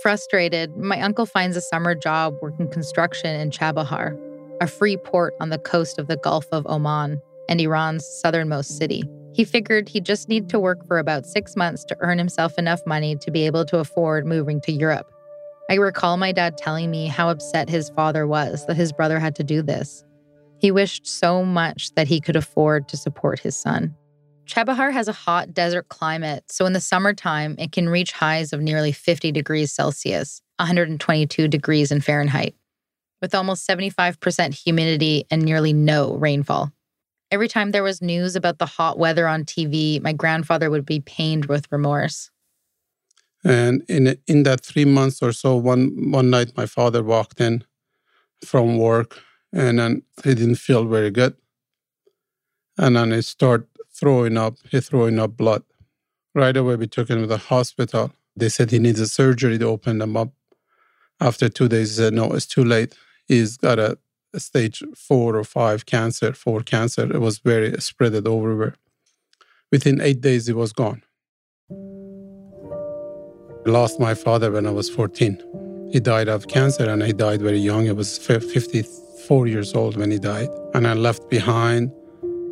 Frustrated, 0.02 0.76
my 0.78 1.00
uncle 1.02 1.26
finds 1.26 1.56
a 1.56 1.62
summer 1.62 1.96
job 1.96 2.36
working 2.42 2.70
construction 2.70 3.40
in 3.40 3.52
Chabahar, 3.52 4.18
a 4.64 4.68
free 4.68 4.96
port 4.96 5.34
on 5.42 5.50
the 5.50 5.60
coast 5.60 6.00
of 6.00 6.08
the 6.08 6.16
Gulf 6.16 6.46
of 6.54 6.66
Oman 6.68 7.20
and 7.50 7.60
Iran's 7.60 8.08
southernmost 8.22 8.78
city. 8.78 9.04
He 9.34 9.44
figured 9.44 9.90
he'd 9.90 10.06
just 10.06 10.30
need 10.30 10.48
to 10.50 10.60
work 10.60 10.88
for 10.88 11.00
about 11.00 11.26
six 11.26 11.58
months 11.58 11.84
to 11.86 11.98
earn 12.00 12.18
himself 12.18 12.58
enough 12.58 12.80
money 12.86 13.18
to 13.18 13.30
be 13.30 13.46
able 13.46 13.66
to 13.66 13.80
afford 13.80 14.26
moving 14.26 14.62
to 14.62 14.72
Europe. 14.72 15.12
I 15.70 15.76
recall 15.76 16.16
my 16.16 16.32
dad 16.32 16.58
telling 16.58 16.90
me 16.90 17.08
how 17.08 17.30
upset 17.30 17.70
his 17.70 17.90
father 17.90 18.26
was 18.26 18.66
that 18.68 18.78
his 18.78 18.94
brother 18.94 19.20
had 19.20 19.36
to 19.36 19.44
do 19.44 19.62
this. 19.62 20.06
He 20.60 20.72
wished 20.72 21.06
so 21.06 21.44
much 21.44 21.94
that 21.96 22.08
he 22.08 22.22
could 22.22 22.38
afford 22.38 22.88
to 22.88 22.96
support 22.96 23.40
his 23.40 23.58
son. 23.58 23.94
Chabahar 24.46 24.94
has 24.94 25.10
a 25.10 25.14
hot 25.14 25.54
desert 25.54 25.90
climate, 25.90 26.46
so 26.50 26.66
in 26.66 26.72
the 26.72 26.80
summertime, 26.80 27.56
it 27.60 27.74
can 27.74 27.90
reach 27.90 28.14
highs 28.14 28.54
of 28.54 28.62
nearly 28.62 28.94
50 28.94 29.34
degrees 29.34 29.74
Celsius, 29.74 30.42
122 30.58 31.50
degrees 31.50 31.92
in 31.92 32.00
Fahrenheit, 32.00 32.56
with 33.24 33.34
almost 33.34 33.66
75% 33.66 34.54
humidity 34.54 35.26
and 35.32 35.42
nearly 35.44 35.72
no 35.72 36.16
rainfall. 36.16 36.74
Every 37.32 37.48
time 37.48 37.72
there 37.72 37.82
was 37.82 38.02
news 38.02 38.36
about 38.36 38.60
the 38.60 38.66
hot 38.66 39.00
weather 39.00 39.30
on 39.30 39.46
TV, 39.46 40.02
my 40.02 40.12
grandfather 40.12 40.70
would 40.70 40.86
be 40.86 41.00
pained 41.00 41.46
with 41.46 41.72
remorse. 41.72 42.30
And 43.46 43.82
in 43.88 44.18
in 44.28 44.44
that 44.44 44.60
three 44.66 44.84
months 44.86 45.22
or 45.22 45.32
so, 45.32 45.56
one 45.56 46.12
one 46.12 46.30
night 46.30 46.58
my 46.58 46.66
father 46.66 47.02
walked 47.02 47.40
in 47.40 47.64
from 48.46 48.78
work, 48.78 49.22
and 49.54 49.80
then 49.80 50.04
he 50.24 50.36
didn't 50.36 50.56
feel 50.68 50.86
very 50.86 51.12
good, 51.12 51.36
and 52.78 52.96
then 52.96 53.12
he 53.12 53.22
started 53.22 53.68
throwing 54.00 54.38
up. 54.38 54.56
He 54.70 54.80
throwing 54.82 55.20
up 55.20 55.38
blood. 55.38 55.64
Right 56.36 56.58
away, 56.58 56.76
we 56.76 56.88
took 56.88 57.10
him 57.10 57.22
to 57.22 57.28
the 57.28 57.50
hospital. 57.54 58.12
They 58.36 58.50
said 58.50 58.72
he 58.72 58.80
needs 58.80 59.00
a 59.00 59.08
surgery 59.08 59.58
to 59.60 59.66
open 59.66 59.98
them 60.00 60.16
up. 60.16 60.32
After 61.20 61.50
two 61.50 61.68
days, 61.68 61.90
he 61.92 61.96
said, 62.02 62.14
"No, 62.14 62.34
it's 62.34 62.46
too 62.56 62.64
late. 62.64 62.96
He's 63.34 63.58
got 63.58 63.80
a 63.80 63.98
stage 64.38 64.84
four 64.96 65.36
or 65.36 65.44
five 65.44 65.86
cancer, 65.86 66.34
four 66.34 66.62
cancer. 66.62 67.04
It 67.04 67.20
was 67.20 67.40
very 67.40 67.72
spreaded 67.74 68.28
everywhere. 68.28 68.76
Within 69.72 70.02
eight 70.02 70.22
days, 70.22 70.48
it 70.48 70.56
was 70.56 70.72
gone. 70.72 71.02
I 73.66 73.70
lost 73.70 74.00
my 74.00 74.14
father 74.14 74.52
when 74.52 74.68
I 74.68 74.72
was 74.72 74.88
14. 74.90 75.90
He 75.92 76.00
died 76.00 76.28
of 76.28 76.48
cancer 76.48 76.88
and 76.90 77.02
he 77.02 77.14
died 77.14 77.42
very 77.42 77.58
young. 77.58 77.86
He 77.86 77.92
was 77.92 78.18
54 78.18 79.48
years 79.48 79.74
old 79.74 79.98
when 79.98 80.12
he 80.12 80.20
died. 80.20 80.50
And 80.76 80.88
I 80.88 80.94
left 80.94 81.30
behind 81.30 81.92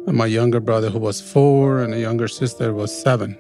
my 0.08 0.26
younger 0.26 0.60
brother 0.60 0.89
who 0.89 1.00
was 1.00 1.22
four 1.22 1.82
and 1.82 1.94
a 1.94 2.00
younger 2.00 2.28
sister 2.28 2.74
was 2.74 2.91
seven. 3.04 3.38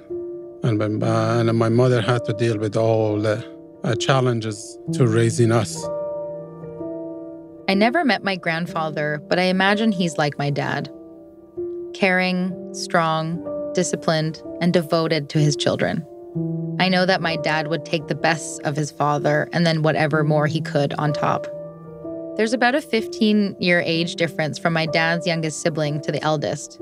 And 0.63 0.77
my, 0.77 1.39
and 1.39 1.57
my 1.57 1.69
mother 1.69 2.01
had 2.01 2.23
to 2.25 2.33
deal 2.33 2.59
with 2.59 2.75
all 2.77 3.19
the 3.19 3.43
uh, 3.83 3.95
challenges 3.95 4.77
to 4.93 5.07
raising 5.07 5.51
us. 5.51 5.83
I 7.71 7.73
never 7.73 8.03
met 8.03 8.21
my 8.21 8.35
grandfather, 8.35 9.21
but 9.29 9.39
I 9.39 9.43
imagine 9.43 9.93
he's 9.93 10.17
like 10.17 10.37
my 10.37 10.49
dad 10.49 10.93
caring, 11.93 12.53
strong, 12.73 13.71
disciplined, 13.73 14.43
and 14.59 14.73
devoted 14.73 15.29
to 15.29 15.39
his 15.39 15.55
children. 15.55 16.05
I 16.81 16.89
know 16.89 17.05
that 17.05 17.21
my 17.21 17.37
dad 17.37 17.67
would 17.67 17.85
take 17.85 18.07
the 18.07 18.15
best 18.15 18.61
of 18.63 18.75
his 18.75 18.91
father 18.91 19.47
and 19.53 19.65
then 19.65 19.83
whatever 19.83 20.25
more 20.25 20.47
he 20.47 20.59
could 20.59 20.91
on 20.95 21.13
top. 21.13 21.47
There's 22.35 22.51
about 22.51 22.75
a 22.75 22.81
15 22.81 23.55
year 23.61 23.81
age 23.85 24.15
difference 24.15 24.59
from 24.59 24.73
my 24.73 24.85
dad's 24.85 25.25
youngest 25.25 25.61
sibling 25.61 26.01
to 26.01 26.11
the 26.11 26.21
eldest. 26.21 26.77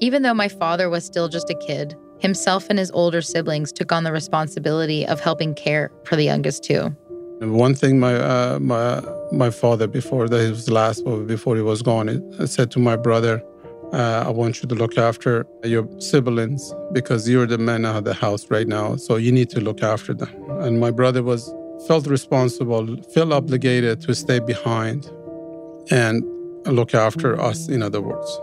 Even 0.00 0.20
though 0.20 0.34
my 0.34 0.48
father 0.48 0.90
was 0.90 1.06
still 1.06 1.30
just 1.30 1.48
a 1.48 1.58
kid, 1.66 1.96
himself 2.18 2.66
and 2.68 2.78
his 2.78 2.90
older 2.90 3.22
siblings 3.22 3.72
took 3.72 3.90
on 3.90 4.04
the 4.04 4.12
responsibility 4.12 5.06
of 5.06 5.18
helping 5.18 5.54
care 5.54 5.90
for 6.04 6.14
the 6.14 6.24
youngest 6.24 6.62
two. 6.62 6.94
One 7.40 7.74
thing 7.74 8.00
my 8.00 8.14
uh, 8.16 8.58
my 8.60 9.02
my 9.30 9.50
father 9.50 9.86
before 9.86 10.26
that 10.28 10.38
his 10.38 10.70
last 10.70 11.04
before 11.26 11.54
he 11.54 11.62
was 11.62 11.82
gone, 11.82 12.08
said 12.46 12.70
to 12.70 12.78
my 12.78 12.96
brother, 12.96 13.42
uh, 13.92 14.24
"I 14.26 14.30
want 14.30 14.62
you 14.62 14.68
to 14.68 14.74
look 14.74 14.96
after 14.96 15.44
your 15.62 15.86
siblings 16.00 16.74
because 16.92 17.28
you're 17.28 17.46
the 17.46 17.58
man 17.58 17.84
of 17.84 18.04
the 18.04 18.14
house 18.14 18.50
right 18.50 18.66
now, 18.66 18.96
so 18.96 19.16
you 19.16 19.32
need 19.32 19.50
to 19.50 19.60
look 19.60 19.82
after 19.82 20.14
them." 20.14 20.30
And 20.60 20.80
my 20.80 20.90
brother 20.90 21.22
was 21.22 21.52
felt 21.86 22.06
responsible, 22.06 22.96
felt 23.12 23.32
obligated 23.32 24.00
to 24.02 24.14
stay 24.14 24.38
behind 24.38 25.10
and 25.90 26.24
look 26.64 26.94
after 26.94 27.38
us. 27.38 27.68
In 27.68 27.82
other 27.82 28.00
words, 28.00 28.40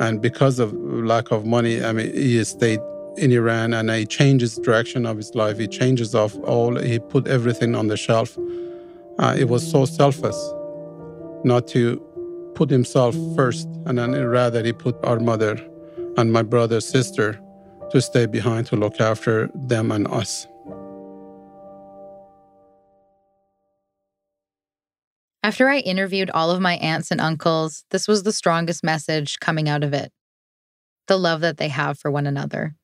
and 0.00 0.22
because 0.22 0.58
of 0.58 0.72
lack 0.72 1.30
of 1.30 1.44
money, 1.44 1.84
I 1.84 1.92
mean, 1.92 2.10
he 2.14 2.42
stayed 2.44 2.80
in 3.18 3.32
Iran 3.32 3.74
and 3.74 3.90
he 3.90 4.06
changes 4.06 4.56
direction 4.56 5.04
of 5.04 5.16
his 5.16 5.34
life. 5.34 5.58
He 5.58 5.66
changes 5.66 6.14
off 6.14 6.36
all. 6.40 6.78
He 6.78 6.98
put 6.98 7.26
everything 7.26 7.74
on 7.74 7.88
the 7.88 7.96
shelf. 7.96 8.38
Uh, 9.18 9.34
it 9.36 9.48
was 9.48 9.68
so 9.68 9.84
selfless 9.84 10.54
not 11.44 11.66
to 11.68 11.98
put 12.54 12.70
himself 12.70 13.14
first, 13.36 13.68
and 13.86 13.98
then 13.98 14.12
rather 14.24 14.62
he 14.64 14.72
put 14.72 14.96
our 15.04 15.20
mother 15.20 15.58
and 16.16 16.32
my 16.32 16.42
brother, 16.42 16.80
sister, 16.80 17.40
to 17.90 18.00
stay 18.00 18.26
behind 18.26 18.66
to 18.66 18.76
look 18.76 19.00
after 19.00 19.50
them 19.54 19.92
and 19.92 20.08
us. 20.08 20.46
After 25.42 25.68
I 25.68 25.78
interviewed 25.78 26.30
all 26.30 26.50
of 26.50 26.60
my 26.60 26.74
aunts 26.78 27.10
and 27.10 27.20
uncles, 27.20 27.84
this 27.90 28.08
was 28.08 28.24
the 28.24 28.32
strongest 28.32 28.82
message 28.82 29.38
coming 29.38 29.68
out 29.68 29.84
of 29.84 29.92
it 29.92 30.12
the 31.08 31.18
love 31.18 31.40
that 31.40 31.56
they 31.56 31.68
have 31.68 31.98
for 31.98 32.10
one 32.10 32.26
another. 32.26 32.76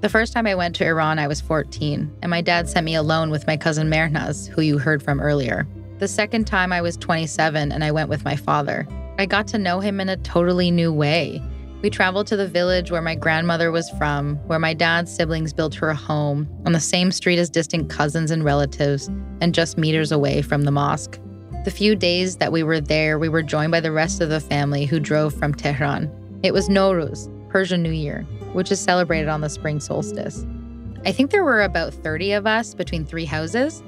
The 0.00 0.08
first 0.08 0.32
time 0.32 0.46
I 0.46 0.54
went 0.54 0.76
to 0.76 0.86
Iran, 0.86 1.18
I 1.18 1.26
was 1.26 1.40
14, 1.40 2.18
and 2.22 2.30
my 2.30 2.40
dad 2.40 2.68
sent 2.68 2.84
me 2.84 2.94
alone 2.94 3.30
with 3.30 3.48
my 3.48 3.56
cousin 3.56 3.90
Mehrnaz, 3.90 4.46
who 4.46 4.62
you 4.62 4.78
heard 4.78 5.02
from 5.02 5.18
earlier. 5.18 5.66
The 5.98 6.06
second 6.06 6.46
time, 6.46 6.72
I 6.72 6.80
was 6.80 6.96
27, 6.96 7.72
and 7.72 7.82
I 7.82 7.90
went 7.90 8.08
with 8.08 8.24
my 8.24 8.36
father. 8.36 8.86
I 9.18 9.26
got 9.26 9.48
to 9.48 9.58
know 9.58 9.80
him 9.80 9.98
in 9.98 10.08
a 10.08 10.16
totally 10.16 10.70
new 10.70 10.92
way. 10.92 11.42
We 11.82 11.90
traveled 11.90 12.28
to 12.28 12.36
the 12.36 12.46
village 12.46 12.92
where 12.92 13.02
my 13.02 13.16
grandmother 13.16 13.72
was 13.72 13.90
from, 13.90 14.36
where 14.46 14.60
my 14.60 14.72
dad's 14.72 15.12
siblings 15.12 15.52
built 15.52 15.74
her 15.74 15.88
a 15.88 15.96
home, 15.96 16.48
on 16.64 16.70
the 16.70 16.78
same 16.78 17.10
street 17.10 17.40
as 17.40 17.50
distant 17.50 17.90
cousins 17.90 18.30
and 18.30 18.44
relatives, 18.44 19.08
and 19.40 19.52
just 19.52 19.78
meters 19.78 20.12
away 20.12 20.42
from 20.42 20.62
the 20.62 20.70
mosque. 20.70 21.18
The 21.64 21.72
few 21.72 21.96
days 21.96 22.36
that 22.36 22.52
we 22.52 22.62
were 22.62 22.80
there, 22.80 23.18
we 23.18 23.28
were 23.28 23.42
joined 23.42 23.72
by 23.72 23.80
the 23.80 23.90
rest 23.90 24.20
of 24.20 24.28
the 24.28 24.38
family 24.38 24.86
who 24.86 25.00
drove 25.00 25.34
from 25.34 25.54
Tehran. 25.54 26.08
It 26.44 26.54
was 26.54 26.68
Nowruz, 26.68 27.28
Persian 27.48 27.82
New 27.82 27.90
Year, 27.90 28.22
which 28.52 28.70
is 28.70 28.80
celebrated 28.80 29.28
on 29.28 29.40
the 29.40 29.48
spring 29.48 29.80
solstice. 29.80 30.46
I 31.04 31.12
think 31.12 31.30
there 31.30 31.44
were 31.44 31.62
about 31.62 31.94
30 31.94 32.32
of 32.32 32.46
us 32.46 32.74
between 32.74 33.04
three 33.04 33.24
houses. 33.24 33.82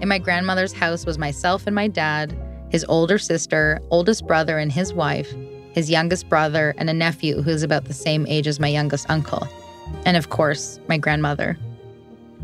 In 0.00 0.08
my 0.08 0.18
grandmother's 0.18 0.72
house 0.72 1.06
was 1.06 1.18
myself 1.18 1.66
and 1.66 1.74
my 1.74 1.88
dad, 1.88 2.36
his 2.70 2.84
older 2.88 3.18
sister, 3.18 3.80
oldest 3.90 4.26
brother 4.26 4.58
and 4.58 4.70
his 4.70 4.92
wife, 4.92 5.32
his 5.72 5.90
youngest 5.90 6.28
brother, 6.28 6.74
and 6.78 6.90
a 6.90 6.94
nephew 6.94 7.42
who 7.42 7.50
is 7.50 7.62
about 7.62 7.84
the 7.84 7.94
same 7.94 8.26
age 8.26 8.46
as 8.46 8.60
my 8.60 8.68
youngest 8.68 9.08
uncle. 9.10 9.46
And 10.04 10.16
of 10.16 10.30
course, 10.30 10.78
my 10.88 10.98
grandmother. 10.98 11.58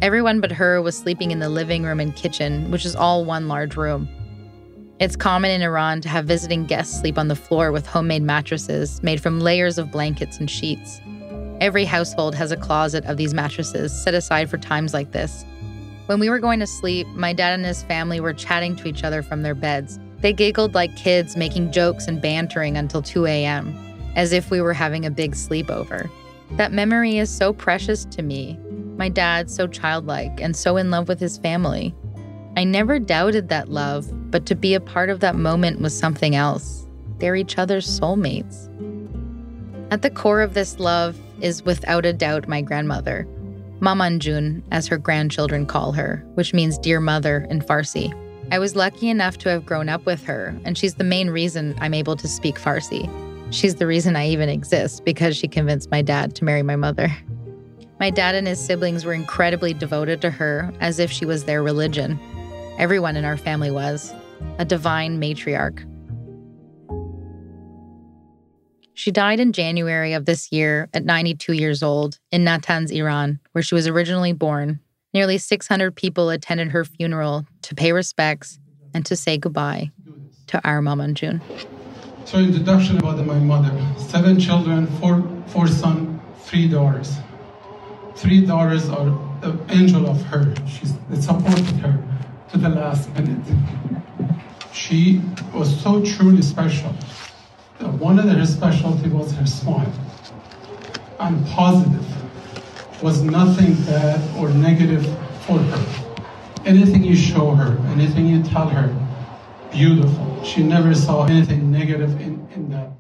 Everyone 0.03 0.41
but 0.41 0.53
her 0.53 0.83
was 0.83 0.97
sleeping 0.97 1.31
in 1.31 1.39
the 1.39 1.49
living 1.49 1.83
room 1.85 2.01
and 2.01 2.15
kitchen, 2.15 2.71
which 2.71 2.85
is 2.85 2.95
all 2.95 3.25
one 3.25 3.49
large 3.49 3.77
room. 3.77 4.09
It's 4.99 5.15
common 5.15 5.51
in 5.51 5.61
Iran 5.61 6.01
to 6.01 6.09
have 6.09 6.25
visiting 6.25 6.65
guests 6.65 6.99
sleep 6.99 7.19
on 7.19 7.29
the 7.29 7.37
floor 7.37 7.71
with 7.71 7.87
homemade 7.87 8.23
mattresses 8.23 9.03
made 9.03 9.21
from 9.21 9.41
layers 9.41 9.77
of 9.77 9.93
blankets 9.93 10.39
and 10.39 10.51
sheets. 10.51 11.03
Every 11.61 11.85
household 11.85 12.35
has 12.35 12.51
a 12.51 12.57
closet 12.57 13.05
of 13.05 13.19
these 13.19 13.35
mattresses 13.35 13.93
set 13.93 14.15
aside 14.15 14.49
for 14.49 14.57
times 14.57 14.95
like 14.95 15.13
this. 15.13 15.45
When 16.07 16.19
we 16.19 16.31
were 16.31 16.39
going 16.39 16.61
to 16.61 16.67
sleep, 16.67 17.07
my 17.09 17.35
dad 17.35 17.53
and 17.53 17.67
his 17.67 17.83
family 17.83 18.21
were 18.21 18.33
chatting 18.33 18.75
to 18.77 18.89
each 18.89 19.05
other 19.05 19.23
from 19.23 19.43
their 19.43 19.55
beds. 19.55 19.99
They 20.21 20.33
giggled 20.33 20.73
like 20.73 20.97
kids, 20.97 21.37
making 21.37 21.73
jokes 21.73 22.09
and 22.09 22.23
bantering 22.23 22.79
until 22.79 23.03
2 23.03 23.27
a.m., 23.27 23.77
as 24.15 24.33
if 24.33 24.51
we 24.51 24.63
were 24.63 24.73
having 24.73 25.05
a 25.05 25.11
big 25.11 25.33
sleepover. 25.33 26.09
That 26.53 26.73
memory 26.73 27.19
is 27.19 27.29
so 27.29 27.53
precious 27.53 28.07
to 28.07 28.23
me. 28.23 28.59
My 28.97 29.11
dad, 29.11 29.51
so 29.51 29.67
childlike 29.67 30.41
and 30.41 30.57
so 30.57 30.79
in 30.79 30.91
love 30.91 31.07
with 31.07 31.21
his 31.21 31.37
family. 31.37 31.95
I 32.57 32.65
never 32.65 32.99
doubted 32.99 33.51
that 33.51 33.69
love, 33.69 34.09
but 34.31 34.47
to 34.47 34.55
be 34.55 34.73
a 34.73 34.81
part 34.81 35.11
of 35.11 35.21
that 35.21 35.37
moment 35.37 35.83
was 35.83 35.97
something 35.97 36.35
else. 36.35 36.87
They're 37.19 37.37
each 37.37 37.59
other's 37.59 37.87
soulmates. 37.87 38.71
At 39.91 40.01
the 40.01 40.09
core 40.09 40.41
of 40.41 40.55
this 40.55 40.81
love 40.81 41.19
is 41.43 41.63
without 41.65 42.07
a 42.07 42.15
doubt 42.15 42.49
my 42.49 42.63
grandmother, 42.63 43.29
Mamanjun, 43.81 44.63
as 44.71 44.87
her 44.87 44.97
grandchildren 44.97 45.67
call 45.67 45.93
her, 45.93 46.25
which 46.33 46.55
means 46.55 46.79
dear 46.79 46.99
mother 46.99 47.47
in 47.51 47.61
Farsi. 47.61 48.11
I 48.51 48.59
was 48.59 48.75
lucky 48.75 49.11
enough 49.11 49.37
to 49.39 49.51
have 49.51 49.67
grown 49.67 49.91
up 49.91 50.07
with 50.07 50.25
her, 50.25 50.59
and 50.65 50.79
she's 50.79 50.95
the 50.95 51.05
main 51.05 51.29
reason 51.29 51.75
I'm 51.79 51.93
able 51.93 52.17
to 52.17 52.27
speak 52.27 52.59
Farsi. 52.59 53.07
She's 53.53 53.75
the 53.75 53.87
reason 53.87 54.17
I 54.17 54.29
even 54.29 54.49
exist 54.49 55.05
because 55.05 55.37
she 55.37 55.47
convinced 55.47 55.91
my 55.91 56.01
dad 56.01 56.35
to 56.37 56.45
marry 56.45 56.63
my 56.63 56.77
mother. 56.77 57.15
My 58.01 58.09
dad 58.09 58.35
and 58.35 58.47
his 58.47 58.59
siblings 58.59 59.05
were 59.05 59.13
incredibly 59.13 59.75
devoted 59.75 60.23
to 60.23 60.31
her, 60.31 60.73
as 60.81 60.99
if 60.99 61.11
she 61.11 61.27
was 61.27 61.45
their 61.45 61.63
religion. 61.63 62.19
Everyone 62.79 63.17
in 63.17 63.25
our 63.25 63.39
family 63.39 63.71
was 63.71 64.13
a 64.59 64.65
divine 64.67 65.19
matriarch. 65.19 65.91
She 68.93 69.11
died 69.11 69.41
in 69.41 69.55
January 69.55 70.13
of 70.13 70.27
this 70.27 70.53
year 70.53 70.91
at 70.93 71.07
92 71.07 71.55
years 71.55 71.83
old 71.83 72.19
in 72.31 72.45
Natanz, 72.45 72.91
Iran, 72.91 73.41
where 73.53 73.63
she 73.63 73.75
was 73.75 73.87
originally 73.87 74.35
born. 74.35 74.81
Nearly 75.15 75.39
600 75.39 75.97
people 75.97 76.29
attended 76.29 76.69
her 76.69 76.85
funeral 76.85 77.47
to 77.63 77.75
pay 77.75 77.93
respects 77.93 78.59
and 78.93 79.07
to 79.07 79.17
say 79.17 79.39
goodbye 79.39 79.91
to 80.49 80.63
our 80.69 80.83
Mamanjun. 80.83 81.41
So, 82.27 82.39
introduction 82.39 82.99
about 82.99 83.25
my 83.25 83.39
mother: 83.39 83.73
seven 83.97 84.39
children, 84.39 84.87
four 84.99 85.27
four 85.47 85.67
sons, 85.67 86.21
three 86.41 86.69
daughters. 86.69 87.17
Three 88.17 88.45
daughters 88.45 88.89
are 88.91 89.07
the 89.41 89.59
angel 89.71 90.11
of 90.11 90.21
her. 90.25 90.55
She's 90.67 90.93
supported 91.25 91.77
her 91.77 92.16
to 92.51 92.59
the 92.59 92.69
last 92.69 93.13
minute. 93.15 93.47
She 94.73 95.21
was 95.53 95.81
so 95.83 96.05
truly 96.05 96.43
special 96.43 96.95
one 97.99 98.19
of 98.19 98.29
her 98.29 98.47
specialty 98.47 99.09
was 99.09 99.33
her 99.33 99.47
smile. 99.47 99.93
And 101.19 101.47
positive 101.47 102.07
was 103.03 103.23
nothing 103.23 103.75
bad 103.85 104.21
or 104.39 104.51
negative 104.51 105.05
for 105.41 105.59
her. 105.59 106.13
Anything 106.65 107.05
you 107.05 107.17
show 107.17 107.53
her, 107.53 107.79
anything 107.89 108.27
you 108.27 108.43
tell 108.43 108.69
her, 108.69 108.95
beautiful. 109.71 110.43
She 110.45 110.63
never 110.63 110.95
saw 110.95 111.25
anything 111.25 111.71
negative 111.71 112.21
in, 112.21 112.47
in 112.55 112.69
that 112.71 112.93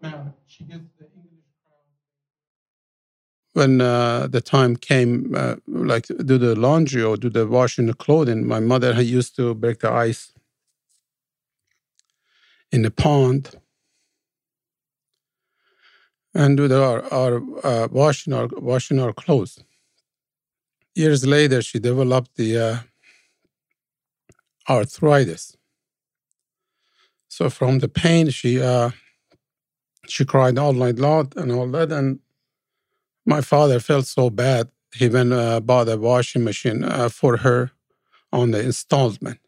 matter. 0.00 0.32
She 0.46 0.64
gets 0.64 0.84
when 3.54 3.80
uh, 3.80 4.26
the 4.26 4.40
time 4.40 4.76
came, 4.76 5.32
uh, 5.34 5.54
like 5.66 6.06
do 6.06 6.38
the 6.38 6.54
laundry 6.56 7.02
or 7.02 7.16
do 7.16 7.30
the 7.30 7.46
washing 7.46 7.86
the 7.86 7.94
clothing, 7.94 8.46
my 8.46 8.60
mother 8.60 9.00
used 9.00 9.36
to 9.36 9.54
break 9.54 9.78
the 9.80 9.90
ice 9.90 10.32
in 12.72 12.82
the 12.82 12.90
pond 12.90 13.54
and 16.34 16.56
do 16.56 16.66
the, 16.66 16.82
our, 16.82 17.04
our 17.12 17.36
uh, 17.64 17.88
washing 17.92 18.32
our 18.32 18.48
washing 18.58 18.98
our 18.98 19.12
clothes. 19.12 19.58
Years 20.96 21.24
later, 21.24 21.62
she 21.62 21.78
developed 21.78 22.36
the 22.36 22.58
uh, 22.58 22.76
arthritis. 24.68 25.56
So 27.28 27.50
from 27.50 27.78
the 27.78 27.88
pain, 27.88 28.30
she 28.30 28.60
uh, 28.60 28.90
she 30.08 30.24
cried 30.24 30.58
all 30.58 30.72
night 30.72 30.98
long 30.98 31.32
and 31.36 31.52
all 31.52 31.68
that. 31.68 31.92
And 31.92 32.18
my 33.26 33.40
father 33.40 33.80
felt 33.80 34.06
so 34.06 34.30
bad. 34.30 34.68
He 34.94 35.08
went 35.08 35.32
uh, 35.32 35.60
bought 35.60 35.88
a 35.88 35.96
washing 35.96 36.44
machine 36.44 36.84
uh, 36.84 37.08
for 37.08 37.38
her 37.38 37.72
on 38.32 38.52
the 38.52 38.60
installment. 38.60 39.38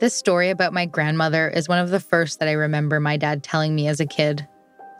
This 0.00 0.14
story 0.14 0.48
about 0.48 0.72
my 0.72 0.86
grandmother 0.86 1.48
is 1.48 1.68
one 1.68 1.78
of 1.78 1.90
the 1.90 2.00
first 2.00 2.38
that 2.38 2.48
I 2.48 2.52
remember 2.52 3.00
my 3.00 3.18
dad 3.18 3.42
telling 3.42 3.74
me 3.74 3.86
as 3.86 4.00
a 4.00 4.06
kid. 4.06 4.46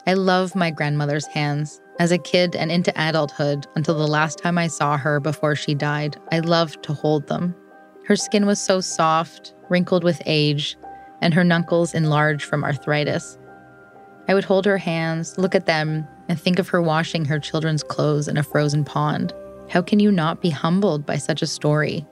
I 0.06 0.12
love 0.12 0.54
my 0.54 0.70
grandmother's 0.70 1.26
hands. 1.26 1.80
As 1.98 2.12
a 2.12 2.18
kid 2.18 2.54
and 2.54 2.70
into 2.70 2.92
adulthood, 2.96 3.66
until 3.74 3.96
the 3.96 4.06
last 4.06 4.38
time 4.38 4.58
I 4.58 4.66
saw 4.66 4.96
her 4.96 5.20
before 5.20 5.56
she 5.56 5.74
died, 5.74 6.18
I 6.32 6.40
loved 6.40 6.82
to 6.84 6.92
hold 6.92 7.28
them. 7.28 7.54
Her 8.06 8.16
skin 8.16 8.44
was 8.44 8.60
so 8.60 8.80
soft, 8.80 9.54
wrinkled 9.68 10.04
with 10.04 10.20
age, 10.26 10.76
and 11.20 11.32
her 11.32 11.44
knuckles 11.44 11.94
enlarged 11.94 12.42
from 12.42 12.64
arthritis. 12.64 13.38
I 14.30 14.34
would 14.34 14.44
hold 14.44 14.64
her 14.64 14.78
hands, 14.78 15.36
look 15.38 15.56
at 15.56 15.66
them, 15.66 16.06
and 16.28 16.40
think 16.40 16.60
of 16.60 16.68
her 16.68 16.80
washing 16.80 17.24
her 17.24 17.40
children's 17.40 17.82
clothes 17.82 18.28
in 18.28 18.36
a 18.36 18.44
frozen 18.44 18.84
pond. 18.84 19.34
How 19.68 19.82
can 19.82 19.98
you 19.98 20.12
not 20.12 20.40
be 20.40 20.50
humbled 20.50 21.04
by 21.04 21.16
such 21.16 21.42
a 21.42 21.48
story? 21.48 22.06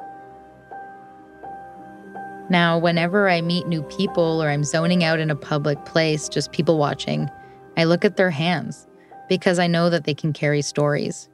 Now, 2.51 2.77
whenever 2.77 3.29
I 3.29 3.41
meet 3.41 3.69
new 3.69 3.85
people 3.85 4.43
or 4.43 4.49
I'm 4.49 4.65
zoning 4.65 5.05
out 5.05 5.21
in 5.21 5.31
a 5.31 5.37
public 5.37 5.85
place, 5.85 6.29
just 6.29 6.51
people 6.51 6.77
watching, 6.77 7.31
I 7.77 7.85
look 7.85 8.05
at 8.05 8.17
their 8.17 8.31
hands 8.31 8.89
because 9.29 9.61
I 9.61 9.69
know 9.69 9.89
that 9.89 10.03
they 10.03 10.15
can 10.15 10.33
carry 10.33 10.61
stories. 10.61 11.29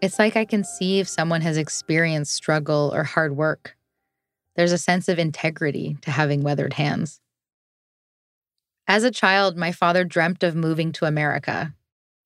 It's 0.00 0.18
like 0.18 0.34
I 0.34 0.46
can 0.46 0.64
see 0.64 0.98
if 0.98 1.08
someone 1.10 1.42
has 1.42 1.58
experienced 1.58 2.32
struggle 2.32 2.90
or 2.94 3.04
hard 3.04 3.36
work. 3.36 3.76
There's 4.56 4.72
a 4.72 4.78
sense 4.78 5.10
of 5.10 5.18
integrity 5.18 5.98
to 6.00 6.10
having 6.10 6.42
weathered 6.42 6.72
hands. 6.72 7.20
As 8.86 9.02
a 9.02 9.10
child, 9.10 9.56
my 9.56 9.72
father 9.72 10.04
dreamt 10.04 10.42
of 10.42 10.54
moving 10.54 10.92
to 10.92 11.06
America. 11.06 11.72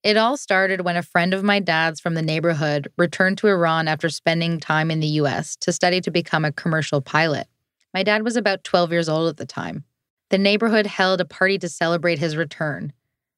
It 0.03 0.16
all 0.16 0.37
started 0.37 0.81
when 0.81 0.97
a 0.97 1.03
friend 1.03 1.35
of 1.35 1.44
my 1.44 1.61
dad's 1.61 2.01
from 2.01 2.14
the 2.14 2.23
neighborhood 2.23 2.88
returned 2.97 3.38
to 3.38 3.49
Iran 3.49 3.88
after 3.88 4.09
spending 4.09 4.59
time 4.59 4.90
in 4.90 5.01
the 5.01 5.07
US 5.07 5.57
to 5.57 5.73
study 5.73 6.01
to 6.01 6.11
become 6.11 6.44
a 6.44 6.53
commercial 6.53 7.01
pilot. 7.01 7.47
My 7.94 8.03
dad 8.03 8.25
was 8.25 8.37
about 8.37 8.64
12 8.64 8.90
years 8.92 9.09
old 9.09 9.29
at 9.29 9.37
the 9.37 9.47
time. 9.47 9.85
The 10.31 10.38
neighborhood 10.38 10.87
held 10.87 11.21
a 11.21 11.25
party 11.25 11.59
to 11.59 11.68
celebrate 11.68 12.18
his 12.18 12.37
return. 12.37 12.92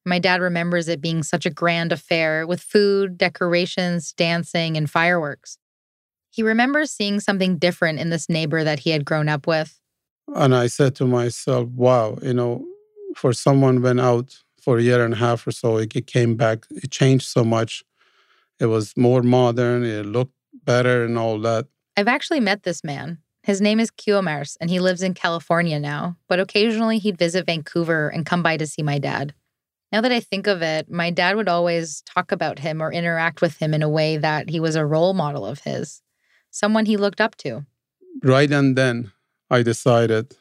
My 0.05 0.19
dad 0.19 0.41
remembers 0.41 0.87
it 0.87 0.99
being 0.99 1.23
such 1.23 1.45
a 1.45 1.51
grand 1.51 1.91
affair 1.91 2.45
with 2.47 2.61
food, 2.61 3.17
decorations, 3.17 4.13
dancing, 4.13 4.75
and 4.75 4.89
fireworks. 4.89 5.57
He 6.31 6.43
remembers 6.43 6.91
seeing 6.91 7.19
something 7.19 7.57
different 7.57 7.99
in 7.99 8.09
this 8.09 8.29
neighbor 8.29 8.63
that 8.63 8.79
he 8.79 8.89
had 8.89 9.05
grown 9.05 9.29
up 9.29 9.45
with. 9.45 9.79
And 10.33 10.55
I 10.55 10.67
said 10.67 10.95
to 10.95 11.05
myself, 11.05 11.69
wow, 11.69 12.17
you 12.21 12.33
know, 12.33 12.65
for 13.15 13.33
someone 13.33 13.81
went 13.81 13.99
out 13.99 14.43
for 14.61 14.77
a 14.77 14.81
year 14.81 15.03
and 15.03 15.13
a 15.13 15.17
half 15.17 15.45
or 15.47 15.51
so, 15.51 15.77
it 15.77 16.07
came 16.07 16.35
back, 16.35 16.65
it 16.71 16.91
changed 16.91 17.27
so 17.27 17.43
much. 17.43 17.83
It 18.59 18.67
was 18.67 18.95
more 18.95 19.23
modern, 19.23 19.83
it 19.83 20.05
looked 20.05 20.35
better 20.63 21.03
and 21.03 21.17
all 21.17 21.39
that. 21.39 21.67
I've 21.97 22.07
actually 22.07 22.39
met 22.39 22.63
this 22.63 22.83
man. 22.83 23.17
His 23.43 23.59
name 23.59 23.79
is 23.79 23.89
Kiomers, 23.89 24.55
and 24.61 24.69
he 24.69 24.79
lives 24.79 25.01
in 25.01 25.15
California 25.15 25.79
now, 25.79 26.15
but 26.27 26.39
occasionally 26.39 26.99
he'd 26.99 27.17
visit 27.17 27.47
Vancouver 27.47 28.09
and 28.09 28.25
come 28.25 28.43
by 28.43 28.57
to 28.57 28.67
see 28.67 28.83
my 28.83 28.99
dad. 28.99 29.33
Now 29.91 30.01
that 30.01 30.11
I 30.11 30.19
think 30.19 30.47
of 30.47 30.61
it, 30.61 30.89
my 30.89 31.09
dad 31.09 31.35
would 31.35 31.49
always 31.49 32.01
talk 32.03 32.31
about 32.31 32.59
him 32.59 32.81
or 32.81 32.93
interact 32.93 33.41
with 33.41 33.57
him 33.57 33.73
in 33.73 33.81
a 33.81 33.89
way 33.89 34.17
that 34.17 34.49
he 34.49 34.59
was 34.59 34.75
a 34.75 34.85
role 34.85 35.13
model 35.13 35.45
of 35.45 35.61
his, 35.61 36.01
someone 36.51 36.85
he 36.85 36.97
looked 36.97 37.19
up 37.19 37.35
to. 37.37 37.65
Right 38.23 38.51
and 38.51 38.77
then, 38.77 39.11
I 39.49 39.63
decided 39.63 40.37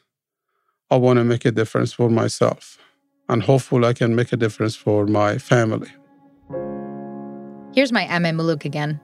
I 0.91 0.97
want 0.97 1.19
to 1.19 1.25
make 1.25 1.45
a 1.45 1.53
difference 1.53 1.93
for 1.93 2.11
myself, 2.11 2.79
and 3.29 3.43
hopefully, 3.43 3.87
I 3.87 3.93
can 3.93 4.15
make 4.15 4.33
a 4.33 4.37
difference 4.37 4.75
for 4.75 5.07
my 5.07 5.39
family. 5.39 5.89
Here's 7.75 7.93
my 7.93 8.05
Ame 8.05 8.37
Muluk 8.37 8.65
again. 8.65 9.01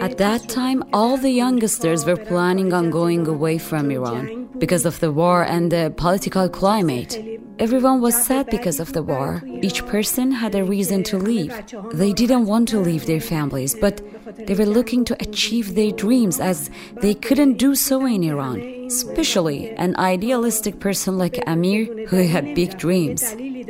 At 0.00 0.18
that 0.18 0.48
time, 0.48 0.82
all 0.92 1.16
the 1.16 1.30
youngsters 1.30 2.04
were 2.04 2.16
planning 2.16 2.72
on 2.72 2.90
going 2.90 3.26
away 3.26 3.58
from 3.58 3.90
Iran 3.90 4.48
because 4.58 4.84
of 4.84 5.00
the 5.00 5.12
war 5.12 5.42
and 5.42 5.70
the 5.70 5.92
political 5.96 6.48
climate. 6.48 7.18
Everyone 7.58 8.00
was 8.00 8.14
sad 8.14 8.46
because 8.50 8.80
of 8.80 8.92
the 8.92 9.02
war. 9.02 9.42
Each 9.46 9.84
person 9.86 10.32
had 10.32 10.54
a 10.54 10.64
reason 10.64 11.02
to 11.04 11.18
leave. 11.18 11.52
They 11.92 12.12
didn't 12.12 12.46
want 12.46 12.68
to 12.68 12.80
leave 12.80 13.06
their 13.06 13.20
families, 13.20 13.74
but 13.74 14.00
they 14.46 14.54
were 14.54 14.66
looking 14.66 15.04
to 15.06 15.16
achieve 15.20 15.74
their 15.74 15.92
dreams 15.92 16.40
as 16.40 16.70
they 17.00 17.14
couldn't 17.14 17.58
do 17.58 17.74
so 17.74 18.04
in 18.06 18.24
Iran. 18.24 18.79
Especially 18.90 19.70
an 19.76 19.94
idealistic 19.98 20.80
person 20.80 21.16
like 21.16 21.38
Amir 21.46 22.08
who 22.08 22.26
had 22.26 22.56
big 22.56 22.76
dreams. 22.76 23.22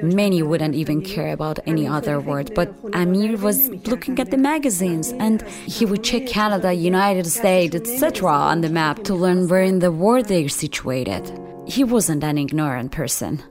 Many 0.03 0.43
wouldn't 0.43 0.75
even 0.75 1.03
care 1.03 1.35
about 1.35 1.59
any 1.67 1.87
other 1.87 2.19
word, 2.21 2.55
but 2.55 2.75
Amir 2.95 3.37
was 3.37 3.69
looking 3.87 4.19
at 4.19 4.31
the 4.31 4.39
magazines 4.39 5.13
and 5.13 5.43
he 5.77 5.85
would 5.85 6.03
check 6.03 6.27
Canada, 6.27 6.73
United 6.73 7.27
States, 7.27 7.77
etc. 7.77 8.31
on 8.31 8.63
the 8.63 8.71
map 8.71 9.05
to 9.05 9.15
learn 9.15 9.47
where 9.47 9.63
in 9.63 9.81
the 9.81 9.93
world 9.93 10.25
they're 10.29 10.49
situated. 10.49 11.31
He 11.67 11.85
wasn't 11.85 12.25
an 12.25 12.39
ignorant 12.39 12.91
person. 12.91 13.43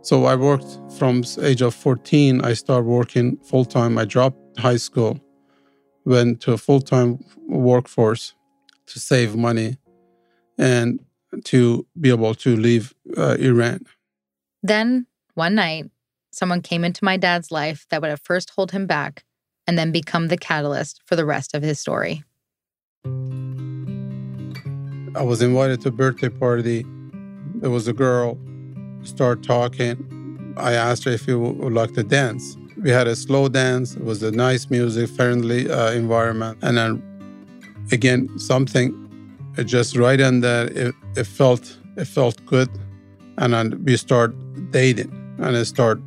So 0.00 0.24
I 0.24 0.36
worked 0.36 0.72
from 0.96 1.22
age 1.42 1.60
of 1.60 1.74
14. 1.74 2.40
I 2.42 2.54
started 2.54 2.86
working 2.86 3.36
full 3.44 3.66
time. 3.66 3.98
I 3.98 4.06
dropped 4.06 4.58
high 4.58 4.78
school, 4.78 5.20
went 6.06 6.40
to 6.40 6.54
a 6.54 6.56
full 6.56 6.80
time 6.80 7.22
workforce 7.46 8.32
to 8.86 8.98
save 8.98 9.36
money 9.36 9.76
and 10.56 11.00
to 11.44 11.86
be 12.00 12.10
able 12.10 12.34
to 12.34 12.56
leave 12.56 12.94
uh, 13.16 13.36
Iran. 13.38 13.86
Then, 14.62 15.06
one 15.34 15.54
night, 15.54 15.90
someone 16.30 16.62
came 16.62 16.84
into 16.84 17.04
my 17.04 17.16
dad's 17.16 17.50
life 17.50 17.86
that 17.90 18.00
would 18.00 18.10
at 18.10 18.20
first 18.20 18.50
hold 18.50 18.72
him 18.72 18.86
back 18.86 19.24
and 19.66 19.78
then 19.78 19.92
become 19.92 20.28
the 20.28 20.36
catalyst 20.36 21.00
for 21.04 21.16
the 21.16 21.24
rest 21.24 21.54
of 21.54 21.62
his 21.62 21.78
story. 21.78 22.24
I 25.16 25.22
was 25.22 25.42
invited 25.42 25.80
to 25.82 25.88
a 25.88 25.92
birthday 25.92 26.28
party. 26.28 26.84
There 27.56 27.70
was 27.70 27.88
a 27.88 27.92
girl, 27.92 28.38
start 29.02 29.42
talking. 29.42 30.54
I 30.56 30.72
asked 30.74 31.04
her 31.04 31.10
if 31.10 31.24
she 31.24 31.34
would 31.34 31.72
like 31.72 31.94
to 31.94 32.02
dance. 32.02 32.56
We 32.76 32.90
had 32.90 33.06
a 33.06 33.16
slow 33.16 33.48
dance. 33.48 33.96
It 33.96 34.04
was 34.04 34.22
a 34.22 34.30
nice 34.30 34.70
music, 34.70 35.10
friendly 35.10 35.70
uh, 35.70 35.90
environment. 35.92 36.58
And 36.62 36.78
then 36.78 37.02
again, 37.92 38.38
something 38.38 39.09
just 39.64 39.96
right 39.96 40.20
in 40.20 40.40
there, 40.40 40.66
it, 40.66 40.94
it 41.16 41.24
felt 41.24 41.76
it 41.96 42.06
felt 42.06 42.44
good. 42.46 42.68
And 43.38 43.52
then 43.52 43.84
we 43.84 43.96
start 43.96 44.34
dating 44.70 45.10
and 45.38 45.56
I 45.56 45.62
start 45.64 46.00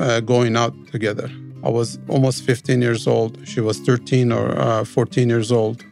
uh, 0.00 0.20
going 0.20 0.56
out 0.56 0.74
together. 0.88 1.30
I 1.62 1.70
was 1.70 1.98
almost 2.08 2.44
15 2.44 2.82
years 2.82 3.06
old. 3.06 3.38
She 3.48 3.60
was 3.60 3.78
13 3.80 4.32
or 4.32 4.58
uh, 4.58 4.84
14 4.84 5.28
years 5.28 5.50
old. 5.50 5.84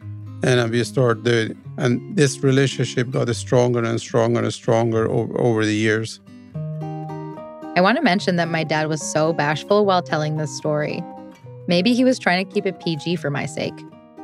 And 0.43 0.71
we 0.71 0.83
start 0.83 1.23
dating. 1.23 1.59
And 1.77 2.15
this 2.15 2.43
relationship 2.43 3.09
got 3.09 3.33
stronger 3.35 3.83
and 3.83 3.99
stronger 3.99 4.41
and 4.41 4.53
stronger 4.53 5.09
over, 5.09 5.39
over 5.39 5.65
the 5.65 5.73
years. 5.73 6.19
I 7.75 7.81
want 7.81 7.97
to 7.97 8.03
mention 8.03 8.35
that 8.35 8.49
my 8.49 8.63
dad 8.63 8.87
was 8.87 9.01
so 9.01 9.33
bashful 9.33 9.83
while 9.85 10.03
telling 10.03 10.37
this 10.37 10.55
story. 10.55 11.03
Maybe 11.67 11.93
he 11.93 12.03
was 12.03 12.19
trying 12.19 12.45
to 12.45 12.53
keep 12.53 12.67
it 12.67 12.79
PG 12.79 13.15
for 13.15 13.31
my 13.31 13.47
sake. 13.47 13.73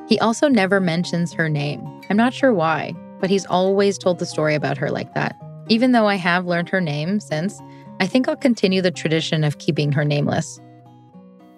He 0.09 0.17
also 0.19 0.47
never 0.47 0.79
mentions 0.79 1.33
her 1.33 1.47
name. 1.47 1.87
I'm 2.09 2.17
not 2.17 2.33
sure 2.33 2.51
why, 2.51 2.95
but 3.19 3.29
he's 3.29 3.45
always 3.45 3.95
told 3.95 4.17
the 4.17 4.25
story 4.25 4.55
about 4.55 4.75
her 4.79 4.89
like 4.89 5.13
that. 5.13 5.39
Even 5.67 5.91
though 5.91 6.07
I 6.07 6.15
have 6.15 6.47
learned 6.47 6.67
her 6.69 6.81
name 6.81 7.19
since, 7.19 7.61
I 7.99 8.07
think 8.07 8.27
I'll 8.27 8.35
continue 8.35 8.81
the 8.81 8.89
tradition 8.89 9.43
of 9.43 9.59
keeping 9.59 9.91
her 9.91 10.03
nameless. 10.03 10.59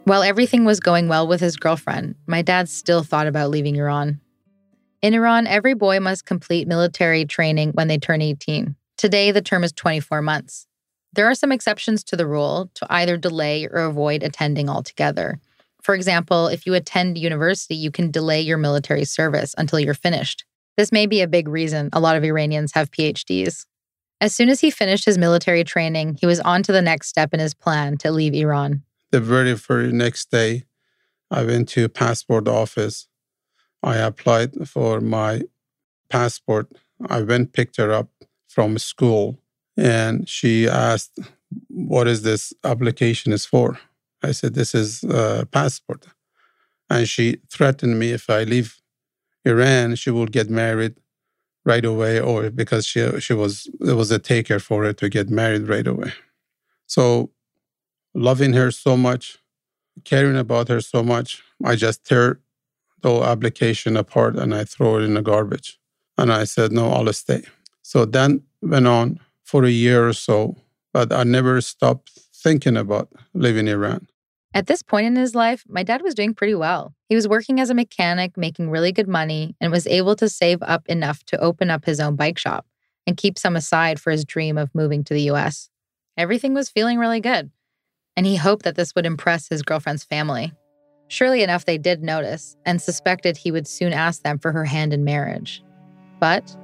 While 0.03 0.21
everything 0.21 0.65
was 0.65 0.81
going 0.81 1.07
well 1.07 1.29
with 1.29 1.39
his 1.39 1.55
girlfriend, 1.55 2.15
my 2.27 2.41
dad 2.41 2.67
still 2.67 3.03
thought 3.03 3.25
about 3.25 3.51
leaving 3.51 3.77
Iran. 3.77 4.19
In 5.01 5.13
Iran, 5.13 5.47
every 5.47 5.73
boy 5.73 6.01
must 6.01 6.25
complete 6.25 6.67
military 6.67 7.23
training 7.23 7.71
when 7.71 7.87
they 7.87 7.97
turn 7.97 8.21
18. 8.21 8.75
Today, 8.97 9.31
the 9.31 9.41
term 9.41 9.63
is 9.63 9.71
24 9.71 10.21
months. 10.21 10.67
There 11.13 11.29
are 11.29 11.35
some 11.35 11.53
exceptions 11.53 12.03
to 12.05 12.17
the 12.17 12.27
rule 12.27 12.69
to 12.73 12.87
either 12.89 13.15
delay 13.15 13.65
or 13.65 13.85
avoid 13.85 14.23
attending 14.23 14.67
altogether. 14.67 15.39
For 15.81 15.95
example, 15.95 16.47
if 16.47 16.65
you 16.65 16.73
attend 16.73 17.17
university, 17.17 17.75
you 17.75 17.91
can 17.91 18.11
delay 18.11 18.41
your 18.41 18.57
military 18.57 19.05
service 19.05 19.55
until 19.57 19.79
you're 19.79 19.93
finished. 19.93 20.45
This 20.77 20.91
may 20.91 21.05
be 21.05 21.21
a 21.21 21.27
big 21.27 21.47
reason 21.47 21.89
a 21.93 21.99
lot 21.99 22.15
of 22.15 22.23
Iranians 22.23 22.71
have 22.73 22.91
PhDs. 22.91 23.65
As 24.19 24.35
soon 24.35 24.49
as 24.49 24.61
he 24.61 24.69
finished 24.69 25.05
his 25.05 25.17
military 25.17 25.63
training, 25.63 26.17
he 26.19 26.27
was 26.27 26.39
on 26.41 26.61
to 26.63 26.71
the 26.71 26.81
next 26.81 27.07
step 27.07 27.33
in 27.33 27.39
his 27.39 27.53
plan 27.53 27.97
to 27.97 28.11
leave 28.11 28.35
Iran. 28.35 28.83
The 29.09 29.19
very, 29.19 29.53
very 29.53 29.91
next 29.91 30.29
day, 30.31 30.63
I 31.31 31.43
went 31.43 31.69
to 31.69 31.89
passport 31.89 32.47
office. 32.47 33.07
I 33.81 33.97
applied 33.97 34.69
for 34.69 35.01
my 35.01 35.43
passport. 36.09 36.71
I 37.09 37.21
went 37.21 37.53
picked 37.53 37.77
her 37.77 37.91
up 37.91 38.09
from 38.47 38.77
school 38.77 39.39
and 39.75 40.29
she 40.29 40.67
asked, 40.67 41.17
What 41.69 42.07
is 42.07 42.21
this 42.21 42.53
application 42.63 43.33
is 43.33 43.45
for? 43.45 43.79
I 44.23 44.31
said, 44.31 44.53
This 44.53 44.75
is 44.75 45.03
a 45.03 45.47
passport. 45.51 46.05
And 46.89 47.07
she 47.07 47.37
threatened 47.49 47.99
me 47.99 48.11
if 48.11 48.29
I 48.29 48.43
leave 48.43 48.77
Iran, 49.45 49.95
she 49.95 50.11
will 50.11 50.25
get 50.25 50.49
married 50.49 50.95
right 51.65 51.85
away, 51.85 52.19
or 52.19 52.49
because 52.49 52.85
she 52.85 53.19
she 53.19 53.33
was 53.33 53.69
there 53.79 53.95
was 53.95 54.11
a 54.11 54.19
taker 54.19 54.59
for 54.59 54.83
her 54.83 54.93
to 54.93 55.09
get 55.09 55.29
married 55.29 55.67
right 55.67 55.87
away. 55.87 56.13
So 56.87 57.31
loving 58.13 58.53
her 58.53 58.71
so 58.71 58.97
much, 58.97 59.37
caring 60.03 60.37
about 60.37 60.67
her 60.69 60.81
so 60.81 61.03
much, 61.03 61.41
I 61.63 61.75
just 61.75 62.05
tear 62.05 62.39
the 63.01 63.21
application 63.23 63.97
apart 63.97 64.35
and 64.35 64.53
I 64.53 64.63
throw 64.63 64.97
it 64.97 65.03
in 65.03 65.15
the 65.15 65.21
garbage. 65.21 65.79
And 66.17 66.31
I 66.31 66.43
said, 66.43 66.71
No, 66.71 66.91
I'll 66.91 67.11
stay. 67.13 67.43
So 67.81 68.05
then 68.05 68.43
went 68.61 68.87
on 68.87 69.19
for 69.43 69.63
a 69.65 69.69
year 69.69 70.07
or 70.07 70.13
so, 70.13 70.55
but 70.93 71.11
I 71.11 71.23
never 71.23 71.61
stopped 71.61 72.11
thinking 72.41 72.77
about 72.77 73.09
leaving 73.33 73.67
Iran. 73.67 74.07
At 74.53 74.67
this 74.67 74.83
point 74.83 75.07
in 75.07 75.15
his 75.15 75.33
life, 75.33 75.63
my 75.69 75.83
dad 75.83 76.01
was 76.01 76.13
doing 76.13 76.33
pretty 76.33 76.55
well. 76.55 76.93
He 77.07 77.15
was 77.15 77.27
working 77.27 77.59
as 77.59 77.69
a 77.69 77.73
mechanic, 77.75 78.35
making 78.35 78.69
really 78.69 78.91
good 78.91 79.07
money, 79.07 79.55
and 79.61 79.71
was 79.71 79.87
able 79.87 80.15
to 80.17 80.27
save 80.27 80.61
up 80.61 80.85
enough 80.87 81.23
to 81.25 81.39
open 81.39 81.69
up 81.69 81.85
his 81.85 82.01
own 82.01 82.17
bike 82.17 82.37
shop 82.37 82.65
and 83.07 83.15
keep 83.15 83.39
some 83.39 83.55
aside 83.55 83.99
for 83.99 84.11
his 84.11 84.25
dream 84.25 84.57
of 84.57 84.75
moving 84.75 85.03
to 85.05 85.13
the 85.13 85.29
US. 85.31 85.69
Everything 86.17 86.53
was 86.53 86.69
feeling 86.69 86.97
really 86.97 87.21
good, 87.21 87.49
and 88.17 88.25
he 88.25 88.35
hoped 88.35 88.63
that 88.63 88.75
this 88.75 88.93
would 88.93 89.05
impress 89.05 89.47
his 89.47 89.63
girlfriend's 89.63 90.03
family. 90.03 90.51
Surely 91.07 91.43
enough, 91.43 91.65
they 91.65 91.77
did 91.77 92.03
notice 92.03 92.57
and 92.65 92.81
suspected 92.81 93.37
he 93.37 93.51
would 93.51 93.67
soon 93.67 93.93
ask 93.93 94.23
them 94.23 94.37
for 94.37 94.51
her 94.51 94.65
hand 94.65 94.93
in 94.93 95.03
marriage. 95.03 95.63
But 96.19 96.55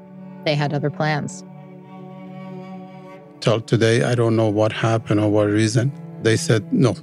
they 0.43 0.55
had 0.55 0.73
other 0.73 0.89
plans 0.89 1.43
till 3.41 3.61
today, 3.61 4.03
I 4.03 4.15
don't 4.15 4.35
know 4.35 4.49
what 4.49 4.71
happened 4.71 5.19
or 5.19 5.29
what 5.29 5.47
reason. 5.47 5.91
They 6.23 6.37
said, 6.37 6.71
no, 6.73 6.95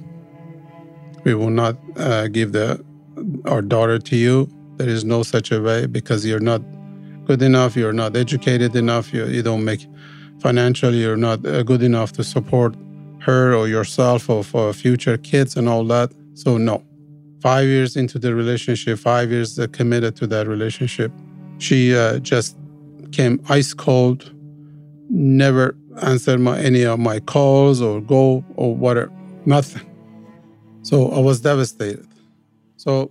we 1.23 1.33
will 1.33 1.49
not 1.49 1.77
uh, 1.97 2.27
give 2.27 2.51
the, 2.51 2.83
our 3.45 3.61
daughter 3.61 3.99
to 3.99 4.15
you. 4.15 4.49
There 4.77 4.89
is 4.89 5.05
no 5.05 5.23
such 5.23 5.51
a 5.51 5.61
way 5.61 5.85
because 5.85 6.25
you're 6.25 6.39
not 6.39 6.61
good 7.25 7.41
enough, 7.41 7.75
you're 7.75 7.93
not 7.93 8.15
educated 8.15 8.75
enough, 8.75 9.13
you, 9.13 9.25
you 9.25 9.41
don't 9.41 9.63
make 9.63 9.87
financially, 10.39 10.99
you're 10.99 11.17
not 11.17 11.45
uh, 11.45 11.63
good 11.63 11.81
enough 11.81 12.11
to 12.13 12.23
support 12.23 12.75
her 13.19 13.55
or 13.55 13.67
yourself 13.67 14.29
or 14.29 14.43
for 14.43 14.73
future 14.73 15.17
kids 15.17 15.55
and 15.55 15.67
all 15.67 15.83
that. 15.85 16.11
So, 16.35 16.57
no. 16.57 16.83
Five 17.41 17.65
years 17.65 17.95
into 17.95 18.19
the 18.19 18.35
relationship, 18.35 18.99
five 18.99 19.31
years 19.31 19.57
uh, 19.57 19.67
committed 19.71 20.15
to 20.17 20.27
that 20.27 20.47
relationship, 20.47 21.11
she 21.59 21.95
uh, 21.95 22.19
just 22.19 22.57
came 23.11 23.41
ice 23.49 23.73
cold, 23.73 24.31
never 25.14 25.76
answer 26.02 26.38
my, 26.38 26.58
any 26.58 26.82
of 26.84 26.98
my 26.98 27.20
calls 27.20 27.80
or 27.80 28.00
go 28.00 28.44
or 28.56 28.74
whatever. 28.74 29.12
Nothing. 29.46 29.86
So 30.82 31.10
I 31.10 31.18
was 31.18 31.40
devastated. 31.40 32.06
So 32.76 33.10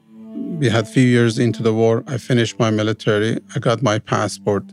we 0.59 0.69
had 0.69 0.87
few 0.87 1.03
years 1.03 1.37
into 1.39 1.61
the 1.61 1.73
war. 1.73 2.03
I 2.07 2.17
finished 2.17 2.59
my 2.59 2.71
military. 2.71 3.39
I 3.55 3.59
got 3.59 3.81
my 3.81 3.99
passport. 3.99 4.63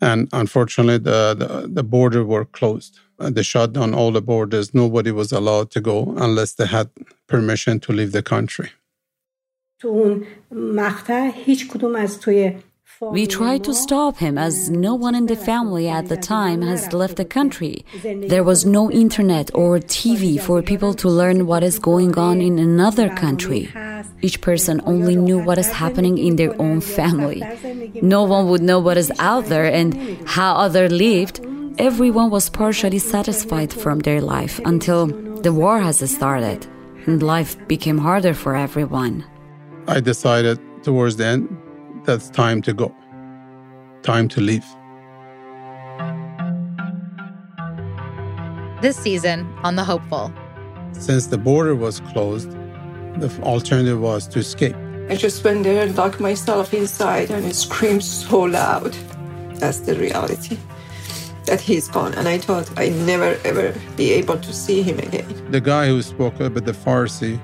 And 0.00 0.28
unfortunately, 0.32 0.98
the, 0.98 1.34
the, 1.34 1.68
the 1.68 1.82
border 1.82 2.24
were 2.24 2.44
closed. 2.44 2.98
They 3.18 3.42
shut 3.42 3.72
down 3.72 3.94
all 3.94 4.10
the 4.10 4.20
borders. 4.20 4.74
Nobody 4.74 5.10
was 5.10 5.32
allowed 5.32 5.70
to 5.70 5.80
go 5.80 6.14
unless 6.16 6.54
they 6.54 6.66
had 6.66 6.90
permission 7.26 7.80
to 7.80 7.92
leave 7.92 8.12
the 8.12 8.22
country. 8.22 8.70
تو 9.78 9.88
اون 9.88 10.26
مقطع 10.52 11.30
هیچ 11.34 11.68
کدوم 11.68 11.96
از 11.96 12.20
توی 12.20 12.52
we 13.01 13.27
tried 13.27 13.63
to 13.63 13.73
stop 13.73 14.17
him 14.17 14.37
as 14.37 14.69
no 14.69 14.93
one 14.93 15.15
in 15.15 15.27
the 15.27 15.37
family 15.37 15.87
at 15.87 16.09
the 16.09 16.17
time 16.17 16.61
has 16.61 16.91
left 16.91 17.15
the 17.15 17.23
country. 17.23 17.85
There 18.03 18.43
was 18.43 18.65
no 18.65 18.91
internet 18.91 19.49
or 19.55 19.79
TV 19.79 20.37
for 20.37 20.61
people 20.61 20.93
to 20.95 21.07
learn 21.07 21.47
what 21.47 21.63
is 21.63 21.79
going 21.79 22.17
on 22.17 22.41
in 22.41 22.59
another 22.59 23.07
country. 23.15 23.71
Each 24.21 24.41
person 24.41 24.81
only 24.85 25.15
knew 25.15 25.39
what 25.39 25.57
is 25.57 25.71
happening 25.71 26.17
in 26.17 26.35
their 26.35 26.53
own 26.61 26.81
family. 26.81 27.41
No 28.01 28.23
one 28.23 28.49
would 28.49 28.61
know 28.61 28.79
what 28.79 28.97
is 28.97 29.13
out 29.19 29.45
there 29.45 29.71
and 29.71 30.27
how 30.27 30.55
others 30.55 30.91
lived. 30.91 31.39
Everyone 31.77 32.29
was 32.29 32.49
partially 32.49 32.99
satisfied 32.99 33.71
from 33.71 33.99
their 33.99 34.19
life 34.19 34.59
until 34.65 35.07
the 35.39 35.53
war 35.53 35.79
has 35.79 35.99
started 36.11 36.67
and 37.05 37.23
life 37.23 37.55
became 37.69 37.97
harder 37.97 38.33
for 38.33 38.57
everyone. 38.57 39.23
I 39.87 40.01
decided 40.01 40.59
towards 40.83 41.15
the 41.15 41.25
end 41.25 41.68
that's 42.09 42.31
time 42.31 42.59
to 42.59 42.73
go, 42.73 42.91
time 44.01 44.27
to 44.27 44.41
leave. 44.41 44.65
This 48.81 48.97
season 48.97 49.47
on 49.61 49.75
The 49.75 49.83
Hopeful. 49.83 50.33
Since 50.93 51.27
the 51.27 51.37
border 51.37 51.75
was 51.75 51.99
closed, 52.11 52.49
the 53.19 53.29
alternative 53.43 54.01
was 54.01 54.27
to 54.29 54.39
escape. 54.39 54.75
I 55.07 55.17
just 55.17 55.43
went 55.43 55.61
there 55.61 55.83
and 55.83 55.95
locked 55.95 56.19
myself 56.19 56.73
inside 56.73 57.29
and 57.29 57.55
screamed 57.55 58.03
so 58.03 58.39
loud. 58.39 58.93
That's 59.61 59.81
the 59.81 59.93
reality. 59.93 60.57
That 61.45 61.61
he's 61.61 61.87
gone, 61.87 62.15
and 62.15 62.27
I 62.27 62.39
thought 62.39 62.67
I'd 62.79 62.95
never 63.05 63.37
ever 63.43 63.75
be 63.95 64.13
able 64.13 64.39
to 64.39 64.51
see 64.51 64.81
him 64.81 64.97
again. 64.97 65.51
The 65.51 65.61
guy 65.61 65.87
who 65.89 66.01
spoke 66.01 66.39
a 66.39 66.49
bit 66.49 66.65
the 66.65 66.71
Farsi 66.71 67.39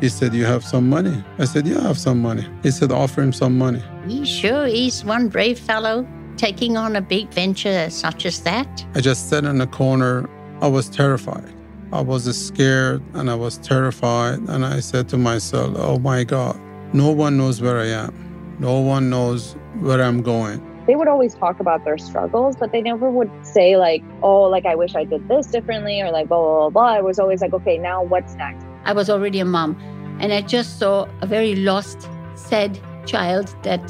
he 0.00 0.08
said, 0.08 0.34
You 0.34 0.44
have 0.46 0.64
some 0.64 0.88
money? 0.88 1.22
I 1.38 1.44
said, 1.44 1.66
Yeah, 1.66 1.78
I 1.78 1.82
have 1.82 1.98
some 1.98 2.20
money. 2.20 2.46
He 2.62 2.70
said, 2.70 2.90
Offer 2.90 3.22
him 3.22 3.32
some 3.32 3.58
money. 3.58 3.82
He 4.08 4.24
sure 4.24 4.66
is 4.66 5.04
one 5.04 5.28
brave 5.28 5.58
fellow 5.58 6.06
taking 6.36 6.76
on 6.76 6.96
a 6.96 7.00
big 7.00 7.28
venture 7.28 7.90
such 7.90 8.24
as 8.24 8.42
that. 8.42 8.86
I 8.94 9.00
just 9.00 9.28
sat 9.28 9.44
in 9.44 9.58
the 9.58 9.66
corner. 9.66 10.28
I 10.62 10.68
was 10.68 10.88
terrified. 10.88 11.52
I 11.92 12.00
was 12.00 12.24
scared 12.46 13.02
and 13.14 13.30
I 13.30 13.34
was 13.34 13.58
terrified. 13.58 14.38
And 14.48 14.64
I 14.64 14.80
said 14.80 15.08
to 15.10 15.18
myself, 15.18 15.74
Oh 15.76 15.98
my 15.98 16.24
God, 16.24 16.58
no 16.92 17.10
one 17.10 17.36
knows 17.36 17.60
where 17.60 17.78
I 17.78 17.86
am. 17.86 18.56
No 18.58 18.80
one 18.80 19.10
knows 19.10 19.54
where 19.80 20.02
I'm 20.02 20.22
going. 20.22 20.66
They 20.86 20.96
would 20.96 21.08
always 21.08 21.34
talk 21.34 21.60
about 21.60 21.84
their 21.84 21.98
struggles, 21.98 22.56
but 22.56 22.72
they 22.72 22.80
never 22.80 23.08
would 23.08 23.30
say, 23.42 23.76
like, 23.76 24.02
oh, 24.22 24.42
like, 24.42 24.66
I 24.66 24.74
wish 24.74 24.96
I 24.96 25.04
did 25.04 25.28
this 25.28 25.46
differently, 25.46 26.00
or 26.00 26.10
like, 26.10 26.26
blah, 26.28 26.38
blah, 26.38 26.58
blah, 26.58 26.70
blah. 26.70 26.98
It 26.98 27.04
was 27.04 27.18
always 27.20 27.40
like, 27.42 27.52
okay, 27.52 27.78
now 27.78 28.02
what's 28.02 28.34
next? 28.34 28.66
I 28.84 28.92
was 28.92 29.10
already 29.10 29.40
a 29.40 29.44
mom, 29.44 29.76
and 30.20 30.32
I 30.32 30.42
just 30.42 30.78
saw 30.78 31.08
a 31.20 31.26
very 31.26 31.56
lost, 31.56 32.08
sad 32.34 32.78
child 33.06 33.54
that 33.62 33.80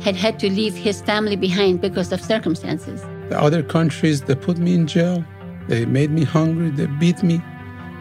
had 0.00 0.16
had 0.16 0.38
to 0.40 0.50
leave 0.50 0.74
his 0.74 1.00
family 1.02 1.36
behind 1.36 1.80
because 1.80 2.12
of 2.12 2.20
circumstances. 2.20 3.02
The 3.28 3.40
other 3.40 3.62
countries, 3.62 4.22
they 4.22 4.34
put 4.34 4.58
me 4.58 4.74
in 4.74 4.86
jail. 4.86 5.24
They 5.68 5.86
made 5.86 6.10
me 6.10 6.24
hungry. 6.24 6.70
They 6.70 6.86
beat 6.86 7.22
me. 7.22 7.40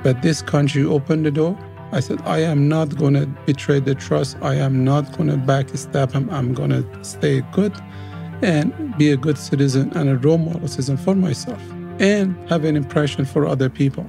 But 0.03 0.23
this 0.23 0.41
country 0.41 0.83
opened 0.83 1.25
the 1.25 1.31
door. 1.31 1.57
I 1.91 1.99
said, 1.99 2.21
I 2.25 2.39
am 2.39 2.67
not 2.67 2.97
going 2.97 3.13
to 3.13 3.27
betray 3.45 3.79
the 3.79 3.93
trust. 3.93 4.37
I 4.41 4.55
am 4.55 4.83
not 4.83 5.15
going 5.15 5.29
to 5.29 5.37
backstab 5.37 6.11
him. 6.11 6.29
I'm 6.31 6.53
going 6.53 6.71
to 6.71 7.03
stay 7.03 7.41
good 7.51 7.73
and 8.41 8.97
be 8.97 9.11
a 9.11 9.17
good 9.17 9.37
citizen 9.37 9.91
and 9.95 10.09
a 10.09 10.17
role 10.17 10.39
model 10.39 10.67
citizen 10.67 10.97
for 10.97 11.13
myself 11.13 11.61
and 11.99 12.35
have 12.49 12.65
an 12.65 12.75
impression 12.75 13.25
for 13.25 13.45
other 13.45 13.69
people. 13.69 14.05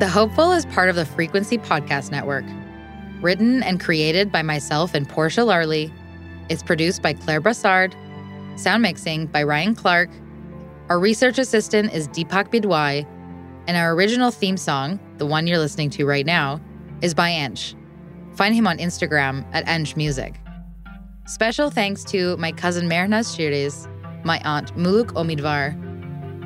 The 0.00 0.08
Hopeful 0.08 0.50
is 0.50 0.66
part 0.66 0.90
of 0.90 0.96
the 0.96 1.06
Frequency 1.06 1.56
Podcast 1.56 2.10
Network. 2.10 2.44
Written 3.22 3.62
and 3.62 3.78
created 3.78 4.32
by 4.32 4.42
myself 4.42 4.92
and 4.92 5.08
Portia 5.08 5.44
Larley. 5.44 5.92
It's 6.48 6.64
produced 6.64 7.00
by 7.00 7.12
Claire 7.12 7.40
Brassard. 7.40 7.94
Sound 8.56 8.82
mixing 8.82 9.26
by 9.26 9.44
Ryan 9.44 9.76
Clark. 9.76 10.10
Our 10.88 10.98
research 10.98 11.38
assistant 11.38 11.92
is 11.92 12.08
Deepak 12.08 12.50
Bidwai. 12.50 13.06
And 13.68 13.76
our 13.76 13.94
original 13.94 14.32
theme 14.32 14.56
song, 14.56 14.98
the 15.18 15.26
one 15.26 15.46
you're 15.46 15.58
listening 15.58 15.90
to 15.90 16.04
right 16.06 16.26
now, 16.26 16.60
is 17.00 17.14
by 17.14 17.30
Ench. 17.30 17.76
Find 18.34 18.52
him 18.52 18.66
on 18.66 18.78
Instagram 18.78 19.46
at 19.52 19.64
Ench 19.66 19.96
Music. 19.96 20.34
Special 21.26 21.70
thanks 21.70 22.02
to 22.06 22.36
my 22.38 22.50
cousin 22.50 22.88
Mehrnaz 22.88 23.32
Shiriz, 23.36 23.88
my 24.24 24.40
aunt 24.44 24.74
Muluk 24.74 25.12
Omidvar, 25.12 25.80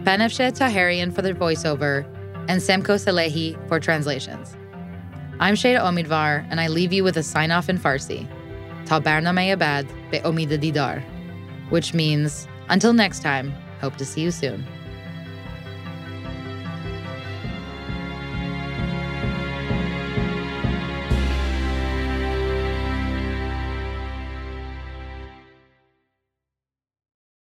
Banafshe 0.04 0.52
Taharian 0.52 1.14
for 1.14 1.22
the 1.22 1.32
voiceover, 1.32 2.04
and 2.48 2.60
Semko 2.60 2.96
Salehi 2.96 3.56
for 3.68 3.78
translations. 3.78 4.56
I'm 5.38 5.54
Shayda 5.54 5.80
Omidvar, 5.80 6.46
and 6.50 6.60
I 6.60 6.66
leave 6.66 6.92
you 6.92 7.04
with 7.04 7.16
a 7.16 7.22
sign 7.22 7.52
off 7.52 7.68
in 7.68 7.78
Farsi. 7.78 8.26
Ta 8.86 8.98
barnameh 8.98 9.56
bad 9.58 9.86
be 10.10 10.18
omid 10.20 10.48
didar, 10.58 11.02
which 11.68 11.94
means, 11.94 12.48
until 12.70 12.92
next 12.92 13.22
time, 13.22 13.52
hope 13.80 13.96
to 13.98 14.04
see 14.04 14.22
you 14.22 14.30
soon. 14.30 14.66